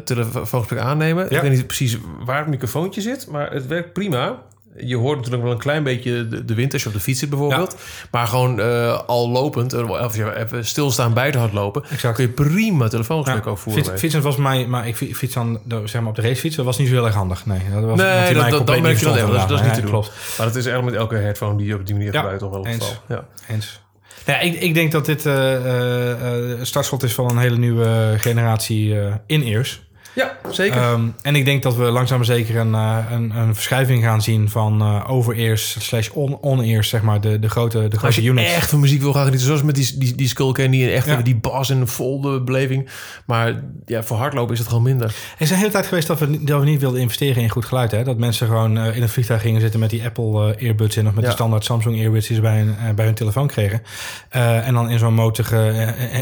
[0.04, 1.24] telefoongesprek aannemen.
[1.30, 1.36] Ja.
[1.36, 3.28] Ik weet niet precies waar het microfoontje zit...
[3.28, 4.46] maar het werkt prima.
[4.80, 6.74] Je hoort natuurlijk wel een klein beetje de, de wind...
[6.74, 7.76] als je op de fiets zit bijvoorbeeld.
[8.12, 9.74] Maar gewoon eh, al lopend...
[9.74, 11.84] eh, of je even stilstaan buiten hardlopen...
[11.92, 12.16] Exact.
[12.16, 13.86] kun je prima telefoongesprek Ja, ook voeren.
[13.86, 16.56] fiets, fietsen was mij, maar ik fi- fiets dan zeg maar op de racefiets.
[16.56, 17.46] Dat was niet zo heel erg handig.
[17.46, 19.28] Nee, dat was Nee, dat, dat, dan merk je niet dat.
[19.32, 19.90] Dat, is- dat niet te doen.
[19.90, 20.12] Klopt.
[20.38, 22.66] Maar dat is eigenlijk met elke headphone die je op die manier gebruikt toch wel
[22.66, 22.96] het geval.
[23.08, 23.26] Ja.
[23.48, 23.82] Eens.
[24.26, 29.87] Ja, ik, ik denk dat dit eh, startschot is van een hele nieuwe generatie in-ears.
[30.18, 30.78] Ja, zeker.
[30.82, 34.22] Ehm, en ik denk dat we langzaam maar zeker een, eh, een, een verschuiving gaan
[34.22, 38.24] zien van eh over-ears slash on- on-ears, zeg maar, de, de grote, de Als grote
[38.24, 38.54] je units.
[38.54, 41.06] echt van muziek wil gaan genieten, zoals met die, die, die Skull Candy en echt
[41.06, 41.22] Ja.
[41.22, 42.90] die bas en vol de beleving.
[43.26, 45.08] Maar ja, voor hardlopen is het gewoon minder.
[45.08, 47.50] Er is een hele tijd geweest dat we, niet- dat we niet wilden investeren in
[47.50, 47.92] goed geluid.
[47.92, 48.04] Hè?
[48.04, 51.08] Dat mensen gewoon eh, in het vliegtuig gingen zitten met die Apple earbuds in...
[51.08, 51.30] of met Ja.
[51.30, 53.82] de standaard Samsung earbuds die ze bij hun, bij hun telefoon kregen.
[54.30, 55.54] Eh, en dan in zo'n motor,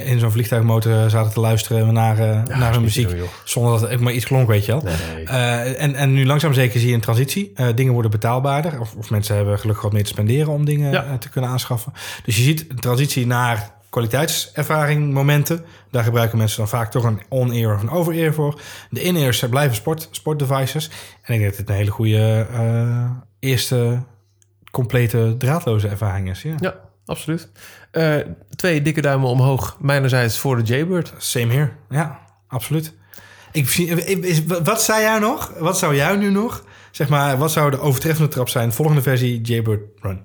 [0.05, 3.09] in zo'n vliegtuigmotor zaten te luisteren naar, eh, naar hun muziek.
[3.43, 4.81] zonder dat het ook maar iets klonk, weet je wel.
[4.83, 5.23] Nee.
[5.25, 7.51] Eh, en, en nu langzaam zeker zie je een transitie.
[7.55, 8.79] Eh, dingen worden betaalbaarder.
[8.79, 11.03] Of, of mensen hebben gelukkig wat meer te spenderen om dingen Ja.
[11.05, 11.93] eh, te kunnen aanschaffen.
[12.25, 15.65] Dus je ziet een transitie naar kwaliteitservaring momenten.
[15.91, 18.61] Daar gebruiken mensen dan vaak toch een on-ear of een over-ear voor.
[18.89, 20.89] De in-ears blijven sport, sportdevices.
[21.21, 22.47] En ik denk dat het een hele goede
[23.39, 23.99] eerste
[24.71, 26.41] complete draadloze ervaring is.
[26.41, 26.55] Ja.
[26.59, 27.49] Ja, absoluut.
[28.55, 31.13] Twee dikke duimen omhoog, mijnerzijds voor de Jaybird.
[31.17, 31.69] Same here.
[31.89, 32.93] Ja, absoluut.
[33.55, 35.53] Ik, wat zei jij nog?
[35.57, 36.63] Wat zou jij nu nog?
[36.91, 38.73] Zeg maar, wat zou de overtreffende trap zijn?
[38.73, 40.21] Volgende versie Jaybird Run.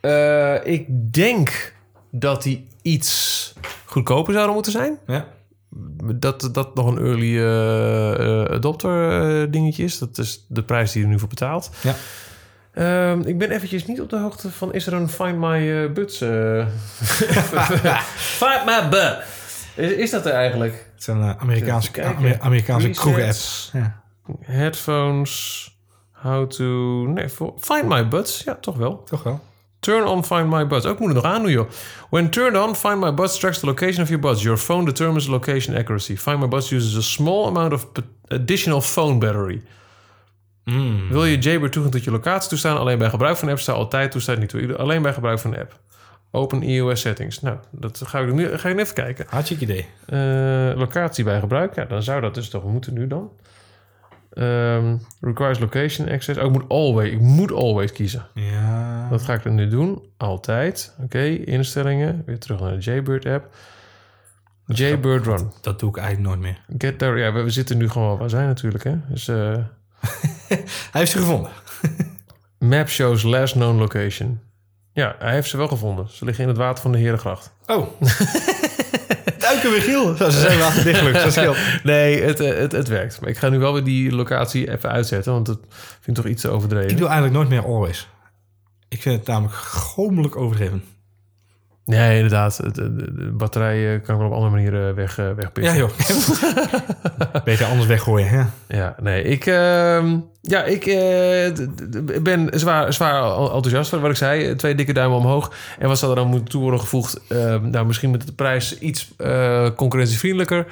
[0.00, 1.74] Eh, ik denk
[2.10, 3.52] dat die iets
[3.84, 4.98] goedkoper zouden moeten zijn.
[5.06, 5.26] Ja.
[6.14, 9.98] Dat dat nog een early eh, eh, adopter dingetje is.
[9.98, 11.70] Dat is de prijs die je er nu voor betaalt.
[11.82, 11.94] Ja.
[12.74, 14.72] Ehm, ik ben eventjes niet op de hoogte van...
[14.72, 16.18] Is er een Find My eh, Buds?
[18.40, 19.16] Find My Butt.
[19.74, 20.86] Is, is dat er eigenlijk?
[21.06, 22.04] Het zijn eh, Amerikaanse.
[22.04, 23.00] Amer- Amerikaanse Presets.
[23.00, 23.70] kroegen-apps.
[23.72, 24.02] Ja.
[24.40, 25.68] Headphones.
[26.12, 26.64] How to...
[27.06, 28.42] Nee, Find My Buds.
[28.44, 29.02] Ja, toch wel.
[29.02, 29.40] Toch wel.
[29.80, 30.86] Turn on Find My Buds.
[30.86, 31.70] Ook moet het nog aan doen, joh.
[32.10, 34.42] When turned on, Find My Buds tracks the location of your buds.
[34.42, 36.16] Your phone determines location accuracy.
[36.16, 37.86] Find My Buds uses a small amount of
[38.28, 39.62] additional phone battery.
[40.64, 41.08] Mm.
[41.08, 42.78] Wil je Jaybird toegang tot je locatie toestaan?
[42.78, 44.76] Alleen bij gebruik van de app staat altijd toestaan niet toe.
[44.76, 45.80] Alleen bij gebruik van de app.
[46.34, 47.40] Open iOS settings.
[47.40, 49.26] Nou, dat ga ik nu ga ik even kijken.
[49.28, 49.86] Hartstikke idee.
[50.06, 51.74] Eh, locatie bij gebruik.
[51.74, 53.30] Ja, dan zou dat dus toch moeten nu dan.
[54.32, 56.38] Ehm, requires location access.
[56.38, 58.26] Oh, ik moet always, ik moet always kiezen.
[58.34, 59.06] Ja.
[59.10, 60.02] Wat ga ik er nu doen?
[60.16, 60.94] Altijd.
[61.02, 62.22] Oké, instellingen.
[62.26, 63.54] Weer terug naar de Jaybird app.
[64.66, 65.52] Jaybird Run.
[65.60, 66.78] Dat doe ik eigenlijk nooit meer.
[66.78, 67.18] Get there.
[67.18, 68.84] Ja, we, we zitten nu gewoon waar we zijn natuurlijk.
[68.84, 68.96] Hè?
[69.08, 69.36] Dus eh,
[70.48, 71.50] Hij heeft ze gevonden.
[72.58, 74.40] map shows last known location.
[74.94, 76.08] Ja, hij heeft ze wel gevonden.
[76.10, 77.52] Ze liggen in het water van de Herengracht.
[77.66, 77.86] Oh.
[79.38, 80.16] Duiken weer Giel.
[80.16, 81.12] Zo, ze zijn wel.
[81.12, 81.56] Dat scheelt.
[81.82, 83.20] Nee, het, eh, het, het werkt.
[83.20, 85.32] Maar ik ga nu wel weer die locatie even uitzetten.
[85.32, 85.58] Want dat
[86.00, 86.90] vind ik toch iets te overdreven.
[86.90, 88.08] Ik doe eigenlijk nooit meer always.
[88.88, 90.84] Ik vind het namelijk gommelijk overdreven.
[91.86, 92.56] Nee, inderdaad.
[92.56, 95.62] De, de- de batterij eh, kan ik wel op andere manieren weg, eh, wegpikken.
[95.62, 95.90] Ja joh.
[97.44, 98.32] Beter anders weggooien.
[98.32, 98.50] Ja.
[98.68, 101.66] Ja, nee, ik, ehm, ja, ik eh,
[102.22, 103.90] ben zwaar, zwaar enthousiast.
[103.90, 105.52] Wat ik zei, twee dikke duimen omhoog.
[105.78, 107.20] En wat zou er dan moeten toe worden gevoegd?
[107.28, 110.66] Ehm, nou, misschien met de prijs iets eh, concurrentievriendelijker.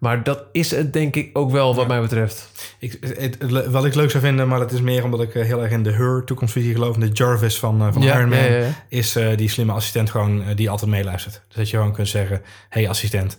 [0.00, 2.50] Maar dat is het denk ik ook wel wat mij betreft.
[2.78, 5.44] Ik, het, het- wat ik leuk zou vinden, maar dat is meer omdat ik eh,
[5.44, 6.94] heel erg in de Her toekomstvisie geloof.
[6.94, 10.10] En de Jarvis van, eh, van Ja, Iron Man ja, is eh, die slimme assistent
[10.10, 11.42] gewoon die altijd meeluistert.
[11.48, 13.36] Dus dat je gewoon kunt zeggen, hey assistent.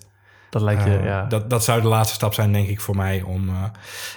[0.52, 1.26] Dat lijkt je, Eh, ja.
[1.26, 3.22] dat, dat zou de laatste stap zijn, denk ik, voor mij.
[3.22, 3.64] Om, eh,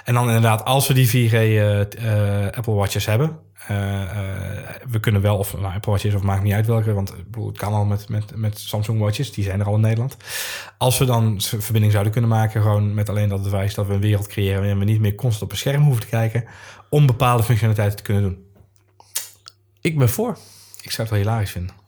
[0.05, 3.38] en dan inderdaad, als we die 4G eh, eh, Apple Watches hebben...
[4.90, 6.92] we kunnen wel, of nou Apple Watch is of maakt niet uit welke...
[6.92, 9.75] want ik bedoel, het kan al met, met, met Samsung Watches, die zijn er al
[9.75, 10.16] in Nederland.
[10.79, 12.62] Als we dan verbinding zouden kunnen maken...
[12.62, 14.59] gewoon met alleen dat device, dat we een wereld creëren...
[14.59, 16.44] waarin we niet meer constant op een scherm hoeven te kijken...
[16.88, 18.44] om bepaalde functionaliteiten te kunnen doen.
[19.81, 20.38] Ik ben voor.
[20.83, 21.84] Ik zou het wel hilarisch vinden.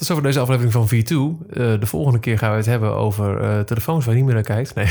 [0.00, 1.08] Tot zover deze aflevering van V2.
[1.52, 4.44] Eh, de volgende keer gaan we het hebben over eh, telefoons waar je niet meer
[4.46, 4.74] naar kijkt.
[4.74, 4.86] Nee,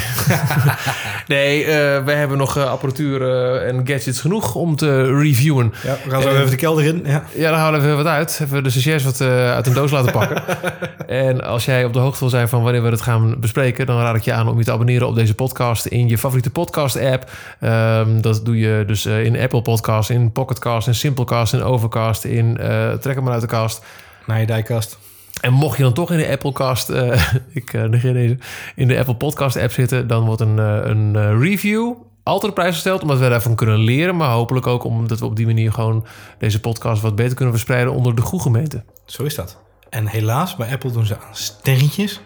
[1.37, 3.21] nee eh, wij hebben nog apparatuur
[3.61, 5.73] en gadgets genoeg om te reviewen.
[5.83, 7.01] Ja, we gaan zo even de kelder in.
[7.05, 7.23] Ja.
[7.35, 8.39] Ja, dan halen we even wat uit.
[8.43, 10.43] Even de stagiairs wat uit een doos laten pakken.
[11.07, 13.85] en als jij op de hoogte wil zijn van wanneer we het gaan bespreken...
[13.85, 15.85] dan raad ik je aan om je te abonneren op deze podcast...
[15.85, 17.31] in je favoriete podcast-app.
[17.59, 22.23] Ehm, dat doe je dus in Apple Podcasts, in Pocketcast, in Simplecast, in Overcast...
[22.23, 22.57] in
[23.01, 23.81] Trek hem maar uit de kast.
[24.29, 24.97] Naar je dijkast.
[25.41, 28.37] En mocht je dan toch in de Applecast, eh ik eh, negeer deze,
[28.75, 32.73] in de Apple Podcast app zitten, dan wordt een, eh, een review altijd op prijs
[32.73, 36.05] gesteld, omdat we daarvan kunnen leren, maar hopelijk ook omdat we op die manier gewoon
[36.37, 38.83] deze podcast wat beter kunnen verspreiden onder de goede gemeente.
[39.05, 39.57] Zo is dat.
[39.89, 42.21] En helaas, bij Apple doen ze aan sterretjes.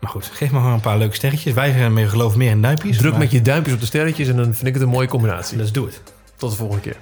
[0.00, 1.54] Maar goed, geef me gewoon een paar leuke sterretjes.
[1.54, 2.96] Wij zijn meer geloof meer in duimpjes.
[2.96, 5.08] Druk maar met je duimpjes op de sterretjes en dan vind ik het een mooie
[5.08, 5.56] combinatie.
[5.56, 6.02] Let's do it.
[6.36, 6.96] Tot de volgende keer.